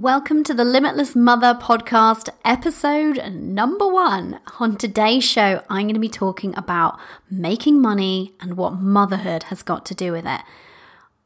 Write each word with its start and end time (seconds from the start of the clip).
Welcome 0.00 0.44
to 0.44 0.54
the 0.54 0.64
Limitless 0.64 1.14
Mother 1.14 1.52
podcast, 1.52 2.30
episode 2.42 3.34
number 3.34 3.86
one. 3.86 4.40
On 4.58 4.74
today's 4.78 5.24
show, 5.24 5.62
I'm 5.68 5.82
going 5.82 5.92
to 5.92 6.00
be 6.00 6.08
talking 6.08 6.56
about 6.56 6.98
making 7.30 7.82
money 7.82 8.32
and 8.40 8.56
what 8.56 8.80
motherhood 8.80 9.42
has 9.44 9.62
got 9.62 9.84
to 9.84 9.94
do 9.94 10.12
with 10.12 10.24
it. 10.24 10.40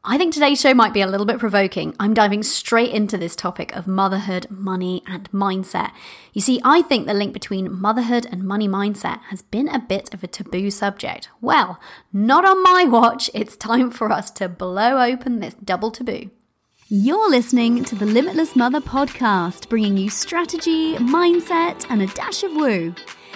I 0.02 0.18
think 0.18 0.34
today's 0.34 0.60
show 0.60 0.74
might 0.74 0.92
be 0.92 1.02
a 1.02 1.06
little 1.06 1.24
bit 1.24 1.38
provoking. 1.38 1.94
I'm 2.00 2.14
diving 2.14 2.42
straight 2.42 2.90
into 2.90 3.16
this 3.16 3.36
topic 3.36 3.72
of 3.76 3.86
motherhood, 3.86 4.50
money, 4.50 5.04
and 5.06 5.30
mindset. 5.30 5.92
You 6.32 6.40
see, 6.40 6.60
I 6.64 6.82
think 6.82 7.06
the 7.06 7.14
link 7.14 7.32
between 7.32 7.80
motherhood 7.80 8.26
and 8.32 8.42
money 8.42 8.66
mindset 8.66 9.20
has 9.28 9.40
been 9.40 9.68
a 9.68 9.78
bit 9.78 10.12
of 10.12 10.24
a 10.24 10.26
taboo 10.26 10.72
subject. 10.72 11.28
Well, 11.40 11.78
not 12.12 12.44
on 12.44 12.60
my 12.64 12.86
watch. 12.88 13.30
It's 13.34 13.56
time 13.56 13.92
for 13.92 14.10
us 14.10 14.32
to 14.32 14.48
blow 14.48 15.00
open 15.00 15.38
this 15.38 15.54
double 15.54 15.92
taboo. 15.92 16.30
You're 16.96 17.28
listening 17.28 17.82
to 17.86 17.96
the 17.96 18.06
Limitless 18.06 18.54
Mother 18.54 18.80
podcast, 18.80 19.68
bringing 19.68 19.96
you 19.96 20.08
strategy, 20.08 20.94
mindset, 20.94 21.84
and 21.90 22.00
a 22.00 22.06
dash 22.06 22.44
of 22.44 22.52
woo. 22.52 22.94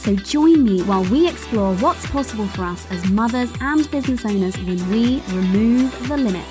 So 0.00 0.16
join 0.16 0.64
me 0.64 0.80
while 0.84 1.04
we 1.04 1.28
explore 1.28 1.74
what's 1.74 2.06
possible 2.06 2.46
for 2.46 2.64
us 2.64 2.90
as 2.90 3.04
mothers 3.10 3.52
and 3.60 3.88
business 3.90 4.24
owners 4.24 4.56
when 4.56 4.88
we 4.88 5.20
remove 5.28 6.08
the 6.08 6.16
limits. 6.16 6.48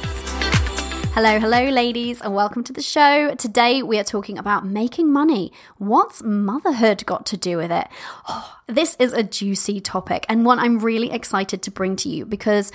Hello, 1.16 1.40
hello, 1.40 1.64
ladies, 1.64 2.22
and 2.22 2.36
welcome 2.36 2.64
to 2.66 2.72
the 2.72 2.84
show. 2.84 3.34
Today 3.34 3.82
we 3.82 3.98
are 3.98 4.04
talking 4.04 4.38
about 4.38 4.68
making 4.68 5.12
money. 5.12 5.52
What's 5.80 6.22
motherhood 6.22 7.04
got 7.08 7.26
to 7.26 7.38
do 7.38 7.58
with 7.58 7.72
it? 7.72 7.88
Oh, 8.28 8.60
this 8.68 8.96
is 9.00 9.14
a 9.14 9.24
juicy 9.24 9.82
topic 9.82 10.28
and 10.30 10.46
one 10.46 10.60
I'm 10.60 10.78
really 10.78 11.10
excited 11.10 11.64
to 11.64 11.72
bring 11.72 11.96
to 11.98 12.08
you 12.08 12.28
because 12.28 12.72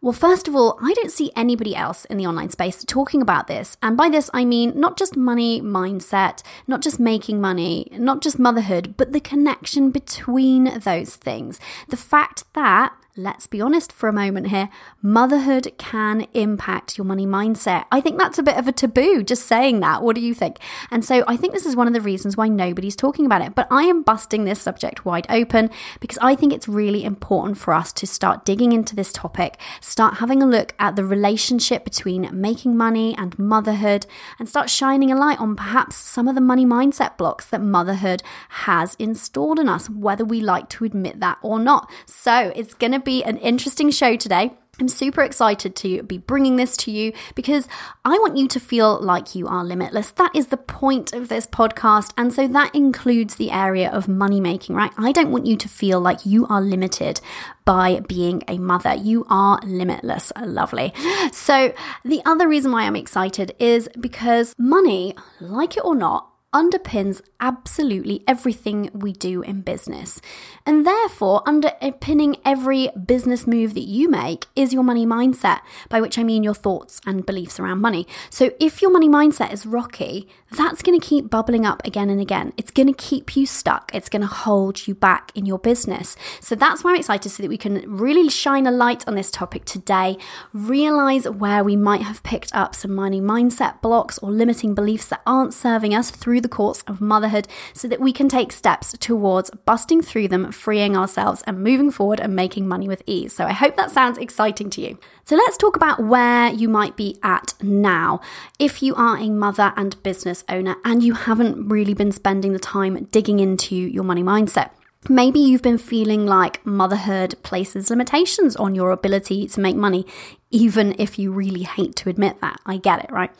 well, 0.00 0.12
first 0.12 0.46
of 0.46 0.54
all, 0.54 0.78
I 0.80 0.94
don't 0.94 1.10
see 1.10 1.32
anybody 1.34 1.74
else 1.74 2.04
in 2.04 2.18
the 2.18 2.26
online 2.26 2.50
space 2.50 2.84
talking 2.84 3.20
about 3.20 3.48
this. 3.48 3.76
And 3.82 3.96
by 3.96 4.08
this, 4.08 4.30
I 4.32 4.44
mean 4.44 4.78
not 4.78 4.96
just 4.96 5.16
money 5.16 5.60
mindset, 5.60 6.42
not 6.68 6.82
just 6.82 7.00
making 7.00 7.40
money, 7.40 7.88
not 7.92 8.22
just 8.22 8.38
motherhood, 8.38 8.94
but 8.96 9.12
the 9.12 9.20
connection 9.20 9.90
between 9.90 10.78
those 10.80 11.16
things. 11.16 11.58
The 11.88 11.96
fact 11.96 12.44
that 12.54 12.92
let's 13.18 13.48
be 13.48 13.60
honest 13.60 13.92
for 13.92 14.08
a 14.08 14.12
moment 14.12 14.46
here, 14.46 14.68
motherhood 15.02 15.72
can 15.76 16.26
impact 16.34 16.96
your 16.96 17.04
money 17.04 17.26
mindset. 17.26 17.84
I 17.90 18.00
think 18.00 18.18
that's 18.18 18.38
a 18.38 18.42
bit 18.42 18.56
of 18.56 18.68
a 18.68 18.72
taboo, 18.72 19.24
just 19.24 19.46
saying 19.46 19.80
that. 19.80 20.02
What 20.02 20.14
do 20.14 20.22
you 20.22 20.34
think? 20.34 20.58
And 20.90 21.04
so 21.04 21.24
I 21.26 21.36
think 21.36 21.52
this 21.52 21.66
is 21.66 21.74
one 21.74 21.88
of 21.88 21.92
the 21.92 22.00
reasons 22.00 22.36
why 22.36 22.46
nobody's 22.48 22.94
talking 22.94 23.26
about 23.26 23.42
it. 23.42 23.54
But 23.56 23.66
I 23.70 23.82
am 23.82 24.02
busting 24.02 24.44
this 24.44 24.62
subject 24.62 25.04
wide 25.04 25.26
open 25.28 25.70
because 25.98 26.18
I 26.22 26.36
think 26.36 26.52
it's 26.52 26.68
really 26.68 27.04
important 27.04 27.58
for 27.58 27.74
us 27.74 27.92
to 27.94 28.06
start 28.06 28.44
digging 28.44 28.72
into 28.72 28.94
this 28.94 29.12
topic, 29.12 29.58
start 29.80 30.18
having 30.18 30.40
a 30.40 30.46
look 30.46 30.74
at 30.78 30.94
the 30.94 31.04
relationship 31.04 31.84
between 31.84 32.28
making 32.32 32.76
money 32.76 33.16
and 33.18 33.36
motherhood, 33.38 34.06
and 34.38 34.48
start 34.48 34.70
shining 34.70 35.10
a 35.10 35.16
light 35.16 35.40
on 35.40 35.56
perhaps 35.56 35.96
some 35.96 36.28
of 36.28 36.36
the 36.36 36.40
money 36.40 36.64
mindset 36.64 37.18
blocks 37.18 37.46
that 37.46 37.60
motherhood 37.60 38.22
has 38.50 38.94
installed 39.00 39.58
in 39.58 39.68
us, 39.68 39.90
whether 39.90 40.24
we 40.24 40.40
like 40.40 40.68
to 40.68 40.84
admit 40.84 41.18
that 41.18 41.38
or 41.42 41.58
not. 41.58 41.90
So 42.06 42.52
it's 42.54 42.74
going 42.74 42.92
to 42.92 43.07
be 43.08 43.24
an 43.24 43.38
interesting 43.38 43.90
show 43.90 44.16
today. 44.16 44.50
I'm 44.78 44.86
super 44.86 45.22
excited 45.22 45.74
to 45.76 46.02
be 46.02 46.18
bringing 46.18 46.56
this 46.56 46.76
to 46.76 46.90
you 46.90 47.14
because 47.34 47.66
I 48.04 48.10
want 48.18 48.36
you 48.36 48.46
to 48.48 48.60
feel 48.60 49.00
like 49.00 49.34
you 49.34 49.48
are 49.48 49.64
limitless. 49.64 50.10
That 50.10 50.36
is 50.36 50.48
the 50.48 50.58
point 50.58 51.14
of 51.14 51.30
this 51.30 51.46
podcast. 51.46 52.12
And 52.18 52.34
so 52.34 52.46
that 52.46 52.74
includes 52.74 53.36
the 53.36 53.50
area 53.50 53.90
of 53.90 54.08
money 54.08 54.42
making, 54.42 54.76
right? 54.76 54.92
I 54.98 55.12
don't 55.12 55.30
want 55.30 55.46
you 55.46 55.56
to 55.56 55.68
feel 55.70 56.00
like 56.00 56.26
you 56.26 56.46
are 56.48 56.60
limited 56.60 57.22
by 57.64 58.00
being 58.00 58.42
a 58.46 58.58
mother. 58.58 58.94
You 58.94 59.26
are 59.30 59.58
limitless. 59.64 60.30
Lovely. 60.38 60.92
So 61.32 61.72
the 62.04 62.20
other 62.26 62.46
reason 62.46 62.72
why 62.72 62.82
I'm 62.82 62.94
excited 62.94 63.56
is 63.58 63.88
because 63.98 64.54
money, 64.58 65.16
like 65.40 65.78
it 65.78 65.84
or 65.84 65.94
not, 65.94 66.27
underpins 66.54 67.20
absolutely 67.40 68.24
everything 68.26 68.90
we 68.94 69.12
do 69.12 69.42
in 69.42 69.60
business. 69.60 70.20
And 70.64 70.86
therefore, 70.86 71.42
underpinning 71.46 72.36
every 72.44 72.88
business 73.06 73.46
move 73.46 73.74
that 73.74 73.86
you 73.86 74.08
make 74.08 74.46
is 74.56 74.72
your 74.72 74.82
money 74.82 75.04
mindset, 75.04 75.60
by 75.88 76.00
which 76.00 76.18
I 76.18 76.22
mean 76.22 76.42
your 76.42 76.54
thoughts 76.54 77.00
and 77.06 77.26
beliefs 77.26 77.60
around 77.60 77.80
money. 77.80 78.06
So 78.30 78.50
if 78.58 78.80
your 78.80 78.90
money 78.90 79.08
mindset 79.08 79.52
is 79.52 79.66
rocky, 79.66 80.26
that's 80.50 80.82
going 80.82 80.98
to 80.98 81.06
keep 81.06 81.28
bubbling 81.28 81.66
up 81.66 81.86
again 81.86 82.08
and 82.08 82.20
again. 82.20 82.54
It's 82.56 82.70
going 82.70 82.88
to 82.88 82.94
keep 82.94 83.36
you 83.36 83.44
stuck. 83.44 83.90
It's 83.94 84.08
going 84.08 84.22
to 84.22 84.28
hold 84.28 84.86
you 84.86 84.94
back 84.94 85.30
in 85.34 85.44
your 85.44 85.58
business. 85.58 86.16
So 86.40 86.54
that's 86.54 86.82
why 86.82 86.90
I'm 86.90 86.96
excited 86.96 87.28
so 87.28 87.42
that 87.42 87.50
we 87.50 87.58
can 87.58 87.84
really 87.86 88.30
shine 88.30 88.66
a 88.66 88.70
light 88.70 89.06
on 89.06 89.14
this 89.14 89.30
topic 89.30 89.66
today, 89.66 90.16
realize 90.54 91.28
where 91.28 91.62
we 91.62 91.76
might 91.76 92.02
have 92.02 92.22
picked 92.22 92.54
up 92.54 92.74
some 92.74 92.94
money 92.94 93.20
mindset 93.20 93.82
blocks 93.82 94.18
or 94.18 94.30
limiting 94.30 94.74
beliefs 94.74 95.06
that 95.08 95.20
aren't 95.26 95.52
serving 95.52 95.94
us 95.94 96.10
through 96.10 96.37
the 96.40 96.48
course 96.48 96.82
of 96.86 97.00
motherhood 97.00 97.48
so 97.72 97.88
that 97.88 98.00
we 98.00 98.12
can 98.12 98.28
take 98.28 98.52
steps 98.52 98.96
towards 98.98 99.50
busting 99.64 100.02
through 100.02 100.28
them, 100.28 100.52
freeing 100.52 100.96
ourselves 100.96 101.42
and 101.46 101.62
moving 101.62 101.90
forward 101.90 102.20
and 102.20 102.34
making 102.34 102.68
money 102.68 102.88
with 102.88 103.02
ease. 103.06 103.34
So 103.34 103.44
I 103.44 103.52
hope 103.52 103.76
that 103.76 103.90
sounds 103.90 104.18
exciting 104.18 104.70
to 104.70 104.80
you. 104.80 104.98
So 105.24 105.36
let's 105.36 105.56
talk 105.56 105.76
about 105.76 106.02
where 106.02 106.50
you 106.52 106.68
might 106.68 106.96
be 106.96 107.18
at 107.22 107.54
now. 107.62 108.20
If 108.58 108.82
you 108.82 108.94
are 108.94 109.18
a 109.18 109.30
mother 109.30 109.72
and 109.76 110.02
business 110.02 110.44
owner 110.48 110.76
and 110.84 111.02
you 111.02 111.14
haven't 111.14 111.68
really 111.68 111.94
been 111.94 112.12
spending 112.12 112.52
the 112.52 112.58
time 112.58 113.04
digging 113.10 113.40
into 113.40 113.74
your 113.74 114.04
money 114.04 114.22
mindset. 114.22 114.70
Maybe 115.08 115.38
you've 115.38 115.62
been 115.62 115.78
feeling 115.78 116.26
like 116.26 116.64
motherhood 116.66 117.36
places 117.42 117.88
limitations 117.88 118.56
on 118.56 118.74
your 118.74 118.90
ability 118.90 119.46
to 119.48 119.60
make 119.60 119.76
money, 119.76 120.06
even 120.50 120.94
if 120.98 121.18
you 121.18 121.30
really 121.30 121.62
hate 121.62 121.94
to 121.96 122.10
admit 122.10 122.40
that. 122.40 122.60
I 122.66 122.78
get 122.78 123.04
it, 123.04 123.10
right? 123.10 123.30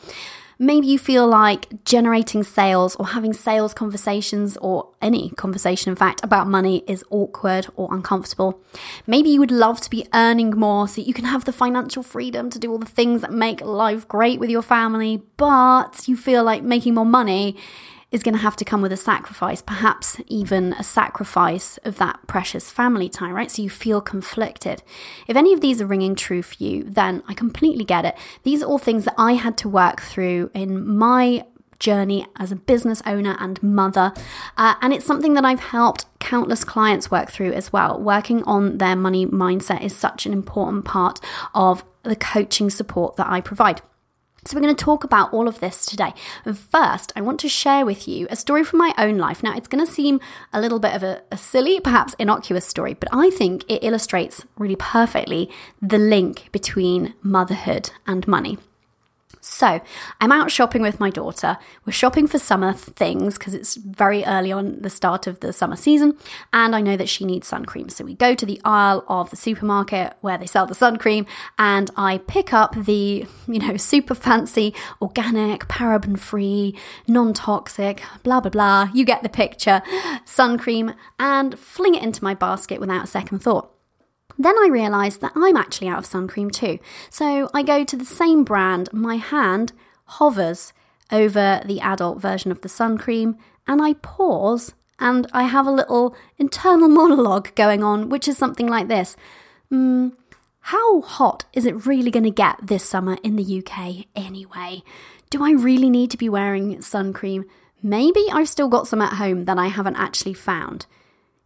Maybe 0.61 0.87
you 0.87 0.99
feel 0.99 1.25
like 1.25 1.85
generating 1.85 2.43
sales 2.43 2.93
or 2.97 3.07
having 3.07 3.31
sales 3.31 3.73
conversations 3.73 4.57
or 4.57 4.89
any 5.01 5.29
conversation, 5.29 5.89
in 5.89 5.95
fact, 5.95 6.19
about 6.21 6.47
money 6.47 6.83
is 6.85 7.01
awkward 7.09 7.67
or 7.77 7.93
uncomfortable. 7.93 8.59
Maybe 9.07 9.29
you 9.29 9.39
would 9.39 9.51
love 9.51 9.79
to 9.79 9.89
be 9.89 10.05
earning 10.13 10.49
more 10.49 10.89
so 10.89 10.99
you 10.99 11.13
can 11.13 11.23
have 11.23 11.45
the 11.45 11.53
financial 11.53 12.03
freedom 12.03 12.49
to 12.49 12.59
do 12.59 12.73
all 12.73 12.77
the 12.77 12.85
things 12.85 13.21
that 13.21 13.31
make 13.31 13.61
life 13.61 14.05
great 14.09 14.37
with 14.37 14.49
your 14.49 14.61
family, 14.61 15.23
but 15.37 16.09
you 16.09 16.17
feel 16.17 16.43
like 16.43 16.61
making 16.61 16.95
more 16.95 17.05
money 17.05 17.55
is 18.11 18.23
going 18.23 18.33
to 18.33 18.41
have 18.41 18.55
to 18.55 18.65
come 18.65 18.81
with 18.81 18.91
a 18.91 18.97
sacrifice, 18.97 19.61
perhaps 19.61 20.19
even 20.27 20.73
a 20.73 20.83
sacrifice 20.83 21.77
of 21.83 21.97
that 21.97 22.19
precious 22.27 22.71
family 22.71 23.07
time, 23.07 23.33
right? 23.33 23.51
So 23.51 23.61
you 23.61 23.69
feel 23.69 24.01
conflicted. 24.01 24.81
If 25.27 25.37
any 25.37 25.53
of 25.53 25.61
these 25.61 25.79
are 25.81 25.85
ringing 25.85 26.15
true 26.15 26.41
for 26.41 26.55
you, 26.63 26.83
then 26.83 27.21
I 27.27 27.33
completely 27.33 27.85
get 27.85 28.05
it. 28.05 28.17
These 28.43 28.63
are 28.63 28.65
all 28.65 28.79
things 28.79 29.05
that 29.05 29.15
I 29.17 29.33
had 29.33 29.57
to 29.59 29.69
work 29.69 30.01
through 30.01 30.49
in 30.53 30.87
my 30.97 31.45
journey 31.79 32.25
as 32.35 32.51
a 32.51 32.55
business 32.55 33.01
owner 33.05 33.37
and 33.39 33.61
mother. 33.63 34.13
Uh, 34.57 34.75
and 34.81 34.93
it's 34.93 35.05
something 35.05 35.33
that 35.35 35.45
I've 35.45 35.59
helped 35.59 36.05
countless 36.19 36.63
clients 36.63 37.09
work 37.09 37.31
through 37.31 37.53
as 37.53 37.71
well. 37.71 37.99
Working 37.99 38.43
on 38.43 38.77
their 38.79 38.95
money 38.95 39.25
mindset 39.25 39.81
is 39.81 39.95
such 39.95 40.25
an 40.25 40.33
important 40.33 40.85
part 40.85 41.19
of 41.53 41.83
the 42.03 42.15
coaching 42.15 42.69
support 42.69 43.15
that 43.15 43.27
I 43.27 43.41
provide. 43.41 43.81
So, 44.45 44.55
we're 44.55 44.61
going 44.61 44.75
to 44.75 44.83
talk 44.83 45.03
about 45.03 45.33
all 45.33 45.47
of 45.47 45.59
this 45.59 45.85
today. 45.85 46.13
And 46.45 46.57
first, 46.57 47.11
I 47.15 47.21
want 47.21 47.39
to 47.41 47.49
share 47.49 47.85
with 47.85 48.07
you 48.07 48.27
a 48.29 48.35
story 48.35 48.63
from 48.63 48.79
my 48.79 48.93
own 48.97 49.17
life. 49.17 49.43
Now, 49.43 49.55
it's 49.55 49.67
going 49.67 49.85
to 49.85 49.91
seem 49.91 50.19
a 50.53 50.61
little 50.61 50.79
bit 50.79 50.95
of 50.95 51.03
a, 51.03 51.21
a, 51.31 51.37
silly, 51.37 51.79
perhaps 51.79 52.15
innocuous 52.19 52.65
story, 52.65 52.93
but 52.93 53.09
I 53.11 53.29
think 53.29 53.63
it 53.69 53.83
illustrates 53.83 54.45
really 54.57 54.75
perfectly 54.75 55.49
the 55.81 55.97
link 55.97 56.49
between 56.51 57.13
motherhood 57.21 57.91
and 58.07 58.27
money. 58.27 58.57
So 59.49 59.81
I'm 60.21 60.31
out 60.31 60.51
shopping 60.51 60.81
with 60.81 60.99
my 60.99 61.09
daughter. 61.09 61.57
We're 61.85 61.93
shopping 61.93 62.27
for 62.27 62.37
summer 62.37 62.73
things 62.73 63.37
because 63.37 63.53
it's 63.53 63.75
very 63.75 64.23
early 64.23 64.51
on 64.51 64.81
the 64.81 64.89
start 64.89 65.27
of 65.27 65.39
the 65.39 65.51
summer 65.51 65.75
season, 65.75 66.15
and 66.53 66.75
I 66.75 66.81
know 66.81 66.95
that 66.95 67.09
she 67.09 67.25
needs 67.25 67.47
sun 67.47 67.65
cream. 67.65 67.89
So 67.89 68.05
we 68.05 68.13
go 68.13 68.35
to 68.35 68.45
the 68.45 68.61
aisle 68.63 69.03
of 69.07 69.31
the 69.31 69.35
supermarket 69.35 70.13
where 70.21 70.37
they 70.37 70.45
sell 70.45 70.65
the 70.65 70.75
sun 70.75 70.97
cream, 70.97 71.25
and 71.57 71.89
I 71.97 72.19
pick 72.19 72.53
up 72.53 72.75
the, 72.75 73.25
you 73.47 73.59
know, 73.59 73.75
super 73.77 74.15
fancy, 74.15 74.73
organic, 75.01 75.67
paraben 75.67 76.17
free, 76.17 76.75
non 77.07 77.33
toxic, 77.33 78.01
blah, 78.23 78.39
blah, 78.39 78.51
blah. 78.51 78.89
You 78.93 79.03
get 79.03 79.23
the 79.23 79.29
picture, 79.29 79.81
sun 80.25 80.57
cream, 80.57 80.93
and 81.17 81.57
fling 81.57 81.95
it 81.95 82.03
into 82.03 82.23
my 82.23 82.35
basket 82.35 82.79
without 82.79 83.05
a 83.05 83.07
second 83.07 83.39
thought. 83.39 83.78
Then 84.37 84.57
I 84.57 84.69
realised 84.71 85.21
that 85.21 85.33
I'm 85.35 85.57
actually 85.57 85.87
out 85.87 85.99
of 85.99 86.05
sun 86.05 86.27
cream 86.27 86.49
too. 86.49 86.79
So 87.09 87.49
I 87.53 87.63
go 87.63 87.83
to 87.83 87.95
the 87.97 88.05
same 88.05 88.43
brand, 88.43 88.91
my 88.93 89.15
hand 89.15 89.73
hovers 90.05 90.73
over 91.11 91.61
the 91.65 91.81
adult 91.81 92.21
version 92.21 92.51
of 92.51 92.61
the 92.61 92.69
sun 92.69 92.97
cream 92.97 93.37
and 93.67 93.81
I 93.81 93.93
pause 93.93 94.73
and 94.99 95.27
I 95.33 95.43
have 95.43 95.67
a 95.67 95.71
little 95.71 96.15
internal 96.37 96.87
monologue 97.01 97.53
going 97.55 97.83
on, 97.83 98.09
which 98.09 98.27
is 98.27 98.37
something 98.37 98.67
like 98.67 98.87
this. 98.87 99.15
Mm, 99.71 100.13
how 100.61 101.01
hot 101.01 101.45
is 101.53 101.65
it 101.65 101.85
really 101.85 102.11
going 102.11 102.23
to 102.23 102.31
get 102.31 102.57
this 102.61 102.83
summer 102.83 103.17
in 103.23 103.35
the 103.35 103.63
UK 103.63 104.05
anyway? 104.15 104.83
Do 105.29 105.43
I 105.43 105.51
really 105.51 105.89
need 105.89 106.11
to 106.11 106.17
be 106.17 106.29
wearing 106.29 106.81
sun 106.81 107.13
cream? 107.13 107.45
Maybe 107.81 108.25
I've 108.31 108.49
still 108.49 108.67
got 108.67 108.87
some 108.87 109.01
at 109.01 109.13
home 109.13 109.45
that 109.45 109.57
I 109.57 109.67
haven't 109.67 109.95
actually 109.95 110.33
found. 110.33 110.85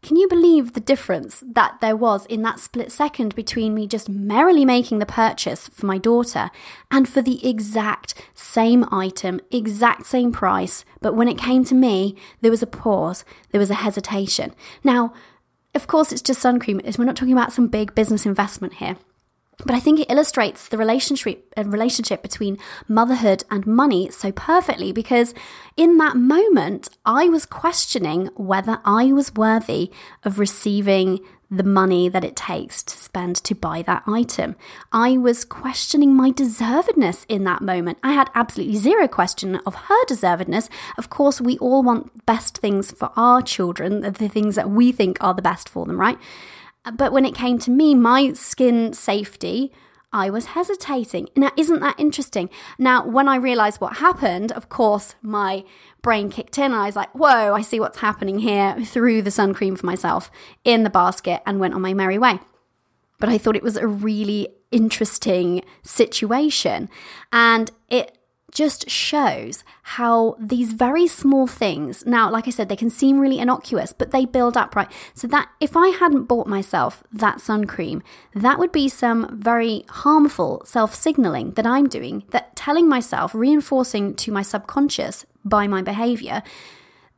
Can 0.03 0.17
you 0.17 0.27
believe 0.27 0.73
the 0.73 0.81
difference 0.81 1.41
that 1.47 1.79
there 1.79 1.95
was 1.95 2.25
in 2.25 2.41
that 2.41 2.59
split 2.59 2.91
second 2.91 3.33
between 3.35 3.73
me 3.73 3.87
just 3.87 4.09
merrily 4.09 4.65
making 4.65 4.99
the 4.99 5.05
purchase 5.05 5.69
for 5.69 5.85
my 5.85 5.97
daughter 5.97 6.51
and 6.91 7.07
for 7.07 7.21
the 7.21 7.47
exact 7.47 8.13
same 8.33 8.85
item, 8.91 9.39
exact 9.49 10.05
same 10.05 10.33
price? 10.33 10.83
But 10.99 11.15
when 11.15 11.29
it 11.29 11.37
came 11.37 11.63
to 11.65 11.73
me, 11.73 12.17
there 12.41 12.51
was 12.51 12.61
a 12.61 12.67
pause, 12.67 13.23
there 13.51 13.59
was 13.59 13.69
a 13.69 13.75
hesitation. 13.75 14.53
Now, 14.83 15.13
of 15.73 15.87
course, 15.87 16.11
it's 16.11 16.21
just 16.21 16.41
sun 16.41 16.59
cream. 16.59 16.81
We're 16.97 17.05
not 17.05 17.15
talking 17.15 17.31
about 17.33 17.53
some 17.53 17.67
big 17.67 17.95
business 17.95 18.25
investment 18.25 18.73
here. 18.75 18.97
But 19.65 19.75
I 19.75 19.79
think 19.79 19.99
it 19.99 20.11
illustrates 20.11 20.67
the 20.67 20.77
relationship 20.77 21.53
uh, 21.55 21.63
relationship 21.63 22.21
between 22.21 22.57
motherhood 22.87 23.43
and 23.51 23.65
money 23.67 24.09
so 24.09 24.31
perfectly 24.31 24.91
because 24.91 25.33
in 25.77 25.97
that 25.97 26.15
moment 26.15 26.89
I 27.05 27.29
was 27.29 27.45
questioning 27.45 28.29
whether 28.35 28.79
I 28.83 29.13
was 29.13 29.33
worthy 29.35 29.91
of 30.23 30.39
receiving 30.39 31.19
the 31.55 31.63
money 31.63 32.09
that 32.09 32.23
it 32.23 32.35
takes 32.35 32.81
to 32.81 32.97
spend 32.97 33.35
to 33.35 33.53
buy 33.53 33.83
that 33.83 34.03
item. 34.07 34.55
I 34.91 35.17
was 35.17 35.45
questioning 35.45 36.15
my 36.15 36.31
deservedness 36.31 37.25
in 37.29 37.43
that 37.43 37.61
moment. 37.61 37.99
I 38.01 38.13
had 38.13 38.31
absolutely 38.33 38.77
zero 38.77 39.07
question 39.07 39.57
of 39.57 39.75
her 39.75 40.05
deservedness. 40.05 40.67
Of 40.97 41.11
course, 41.11 41.39
we 41.39 41.59
all 41.59 41.83
want 41.83 42.25
best 42.25 42.57
things 42.57 42.91
for 42.91 43.11
our 43.15 43.41
children, 43.43 44.01
the 44.01 44.29
things 44.29 44.55
that 44.55 44.71
we 44.71 44.91
think 44.91 45.17
are 45.21 45.35
the 45.35 45.43
best 45.43 45.69
for 45.69 45.85
them, 45.85 45.99
right? 45.99 46.17
But 46.91 47.11
when 47.11 47.25
it 47.25 47.35
came 47.35 47.59
to 47.59 47.71
me, 47.71 47.95
my 47.95 48.33
skin 48.33 48.93
safety, 48.93 49.71
I 50.11 50.29
was 50.29 50.45
hesitating. 50.47 51.29
Now, 51.35 51.51
isn't 51.57 51.79
that 51.79 51.99
interesting? 51.99 52.49
Now, 52.77 53.05
when 53.05 53.27
I 53.27 53.35
realized 53.37 53.81
what 53.81 53.97
happened, 53.97 54.51
of 54.51 54.69
course, 54.69 55.15
my 55.21 55.63
brain 56.03 56.29
kicked 56.29 56.57
in 56.57 56.73
I 56.73 56.85
was 56.85 56.95
like, 56.95 57.13
whoa, 57.15 57.53
I 57.53 57.61
see 57.61 57.79
what's 57.79 57.99
happening 57.99 58.39
here, 58.39 58.75
threw 58.85 59.21
the 59.21 59.31
sun 59.31 59.53
cream 59.53 59.75
for 59.75 59.85
myself 59.85 60.29
in 60.63 60.83
the 60.83 60.89
basket 60.89 61.41
and 61.45 61.59
went 61.59 61.73
on 61.73 61.81
my 61.81 61.93
merry 61.93 62.19
way. 62.19 62.39
But 63.19 63.29
I 63.29 63.37
thought 63.37 63.55
it 63.55 63.63
was 63.63 63.77
a 63.77 63.87
really 63.87 64.49
interesting 64.71 65.63
situation. 65.81 66.89
And 67.31 67.71
it 67.89 68.17
just 68.53 68.89
shows 68.89 69.63
how 69.83 70.35
these 70.39 70.73
very 70.73 71.07
small 71.07 71.47
things 71.47 72.05
now 72.05 72.29
like 72.29 72.47
i 72.47 72.51
said 72.51 72.69
they 72.69 72.75
can 72.75 72.89
seem 72.89 73.19
really 73.19 73.39
innocuous 73.39 73.93
but 73.93 74.11
they 74.11 74.25
build 74.25 74.55
up 74.55 74.75
right? 74.75 74.91
So 75.13 75.27
that 75.27 75.49
if 75.59 75.75
i 75.75 75.89
hadn't 75.89 76.25
bought 76.25 76.47
myself 76.47 77.03
that 77.11 77.41
sun 77.41 77.65
cream 77.65 78.03
that 78.33 78.59
would 78.59 78.71
be 78.71 78.87
some 78.87 79.39
very 79.39 79.85
harmful 79.89 80.61
self-signaling 80.65 81.51
that 81.51 81.65
i'm 81.65 81.87
doing 81.87 82.23
that 82.31 82.55
telling 82.55 82.87
myself 82.87 83.33
reinforcing 83.33 84.15
to 84.15 84.31
my 84.31 84.41
subconscious 84.41 85.25
by 85.43 85.67
my 85.67 85.81
behavior 85.81 86.43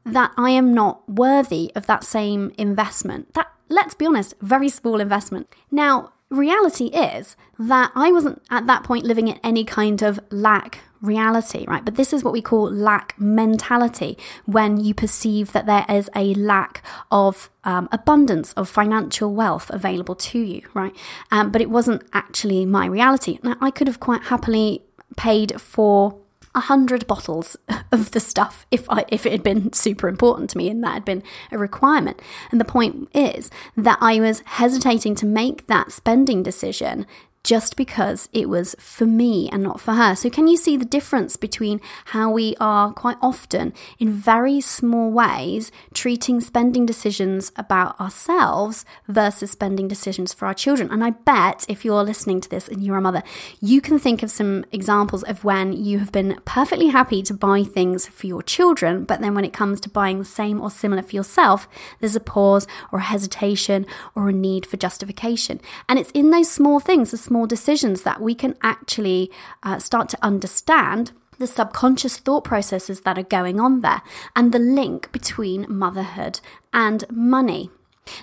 that 0.06 0.32
i 0.38 0.50
am 0.50 0.74
not 0.74 1.08
worthy 1.10 1.72
of 1.76 1.88
that 1.88 2.04
same 2.04 2.52
investment. 2.58 3.34
That 3.34 3.52
let's 3.70 3.96
be 3.96 4.06
honest 4.06 4.36
very 4.42 4.70
small 4.70 5.00
investment. 5.00 5.48
Now 5.72 6.14
reality 6.30 6.86
is 6.86 7.36
that 7.60 7.92
I 7.96 8.12
wasn't 8.12 8.42
at 8.50 8.68
that 8.68 8.84
point 8.84 9.06
living 9.06 9.28
in 9.28 9.40
any 9.44 9.64
kind 9.64 10.02
of 10.02 10.20
lack 10.32 10.80
reality, 11.06 11.66
right? 11.68 11.84
But 11.84 11.96
this 11.96 12.13
is 12.13 12.24
what 12.24 12.34
we 12.34 12.42
call 12.42 12.69
lack 12.72 13.16
mentality 13.19 14.18
when 14.46 14.78
you 14.78 14.94
perceive 14.94 15.52
that 15.54 15.66
there 15.66 15.86
is 15.90 16.10
a 16.16 16.34
lack 16.34 16.84
of 17.12 17.50
um, 17.63 17.90
abundance 17.92 18.54
of 18.54 18.69
financial 18.69 19.34
wealth 19.34 19.69
available 19.69 20.16
to 20.16 20.40
you, 20.40 20.62
right? 20.74 20.96
Um, 21.31 21.52
but 21.52 21.62
it 21.62 21.69
wasn't 21.69 22.04
actually 22.13 22.66
my 22.66 22.86
reality. 22.86 23.40
Now, 23.44 23.56
I 23.62 23.72
could 23.72 23.88
have 23.88 24.00
quite 24.00 24.24
happily 24.24 24.84
paid 25.16 25.60
for 25.60 26.18
a 26.56 26.62
hundred 26.62 27.06
bottles 27.06 27.58
of 27.92 28.12
the 28.12 28.19
stuff 28.19 28.66
if 28.72 28.90
I 28.90 29.06
if 29.10 29.25
it 29.25 29.31
had 29.34 29.44
been 29.44 29.74
super 29.74 30.08
important 30.08 30.50
to 30.51 30.58
me 30.58 30.69
and 30.69 30.84
that 30.84 30.94
had 30.94 31.06
been 31.06 31.22
a 31.51 31.58
requirement. 31.58 32.22
And 32.51 32.60
the 32.60 32.66
point 32.66 33.10
is 33.13 33.51
that 33.75 33.98
I 34.01 34.19
was 34.19 34.42
hesitating 34.46 35.16
to 35.16 35.25
make 35.25 35.68
that 35.68 35.92
spending 35.92 36.42
decision 36.42 37.06
just 37.46 37.76
because 37.76 38.28
it 38.34 38.50
was 38.50 38.76
for 38.80 39.06
me 39.06 39.48
and 39.52 39.62
not 39.62 39.80
for 39.80 39.94
her. 39.94 40.16
So, 40.16 40.32
can 40.32 40.48
you 40.48 40.58
see 40.58 40.78
the 40.78 40.84
difference 40.84 41.38
between 41.38 41.80
how 42.06 42.32
we 42.32 42.56
are 42.60 42.92
quite 42.92 43.18
often, 43.22 43.72
in 44.00 44.12
very 44.12 44.60
small 44.60 45.12
ways, 45.12 45.72
treating 45.94 46.42
spending 46.42 46.88
decisions 46.88 47.52
about 47.56 48.00
ourselves 48.02 48.84
versus 49.08 49.52
spending 49.52 49.88
decisions 49.88 50.34
for 50.34 50.48
our 50.48 50.56
children? 50.56 50.90
And 50.92 51.04
I 51.04 51.12
bet 51.12 51.66
if 51.70 51.86
you're 51.86 52.04
listening 52.04 52.42
to 52.42 52.50
this 52.50 52.68
and 52.68 52.84
you're 52.84 52.98
a 52.98 53.02
mother, 53.02 53.22
you 53.62 53.80
can 53.80 54.00
think 54.00 54.24
of 54.24 54.32
some 54.32 54.66
examples 54.72 55.22
of 55.22 55.44
when 55.44 55.72
you 55.72 56.00
have 56.00 56.12
been 56.12 56.40
perfectly 56.46 56.88
happy 56.88 57.22
to 57.22 57.34
buy 57.36 57.64
things 57.64 58.08
for 58.08 58.26
your 58.26 58.42
children, 58.42 59.04
but 59.04 59.22
then 59.22 59.36
when 59.36 59.46
it 59.46 59.54
comes 59.54 59.80
to 59.82 59.90
buying 59.90 60.18
the 60.18 60.26
same 60.26 60.60
or 60.60 60.72
similar 60.72 61.04
for 61.04 61.16
yourself, 61.16 61.68
there's 62.00 62.16
a 62.16 62.20
pause 62.20 62.66
or 62.92 62.98
a 62.98 63.04
hesitation 63.04 63.86
or 64.16 64.30
a 64.30 64.34
need 64.34 64.66
for 64.66 64.78
justification. 64.78 65.62
And 65.88 66.00
it's 66.00 66.12
in 66.12 66.32
those 66.32 66.50
small 66.50 66.80
things, 66.80 67.12
the 67.12 67.18
small 67.18 67.35
small 67.36 67.46
decisions 67.46 68.04
that 68.04 68.22
we 68.22 68.34
can 68.34 68.56
actually 68.62 69.30
uh, 69.62 69.78
start 69.78 70.08
to 70.08 70.18
understand 70.22 71.12
the 71.38 71.46
subconscious 71.46 72.16
thought 72.16 72.46
processes 72.46 73.02
that 73.02 73.18
are 73.18 73.24
going 73.24 73.60
on 73.60 73.82
there 73.82 74.02
and 74.38 74.54
the 74.54 74.60
link 74.60 75.12
between 75.12 75.66
motherhood 75.68 76.40
and 76.72 77.04
money. 77.12 77.70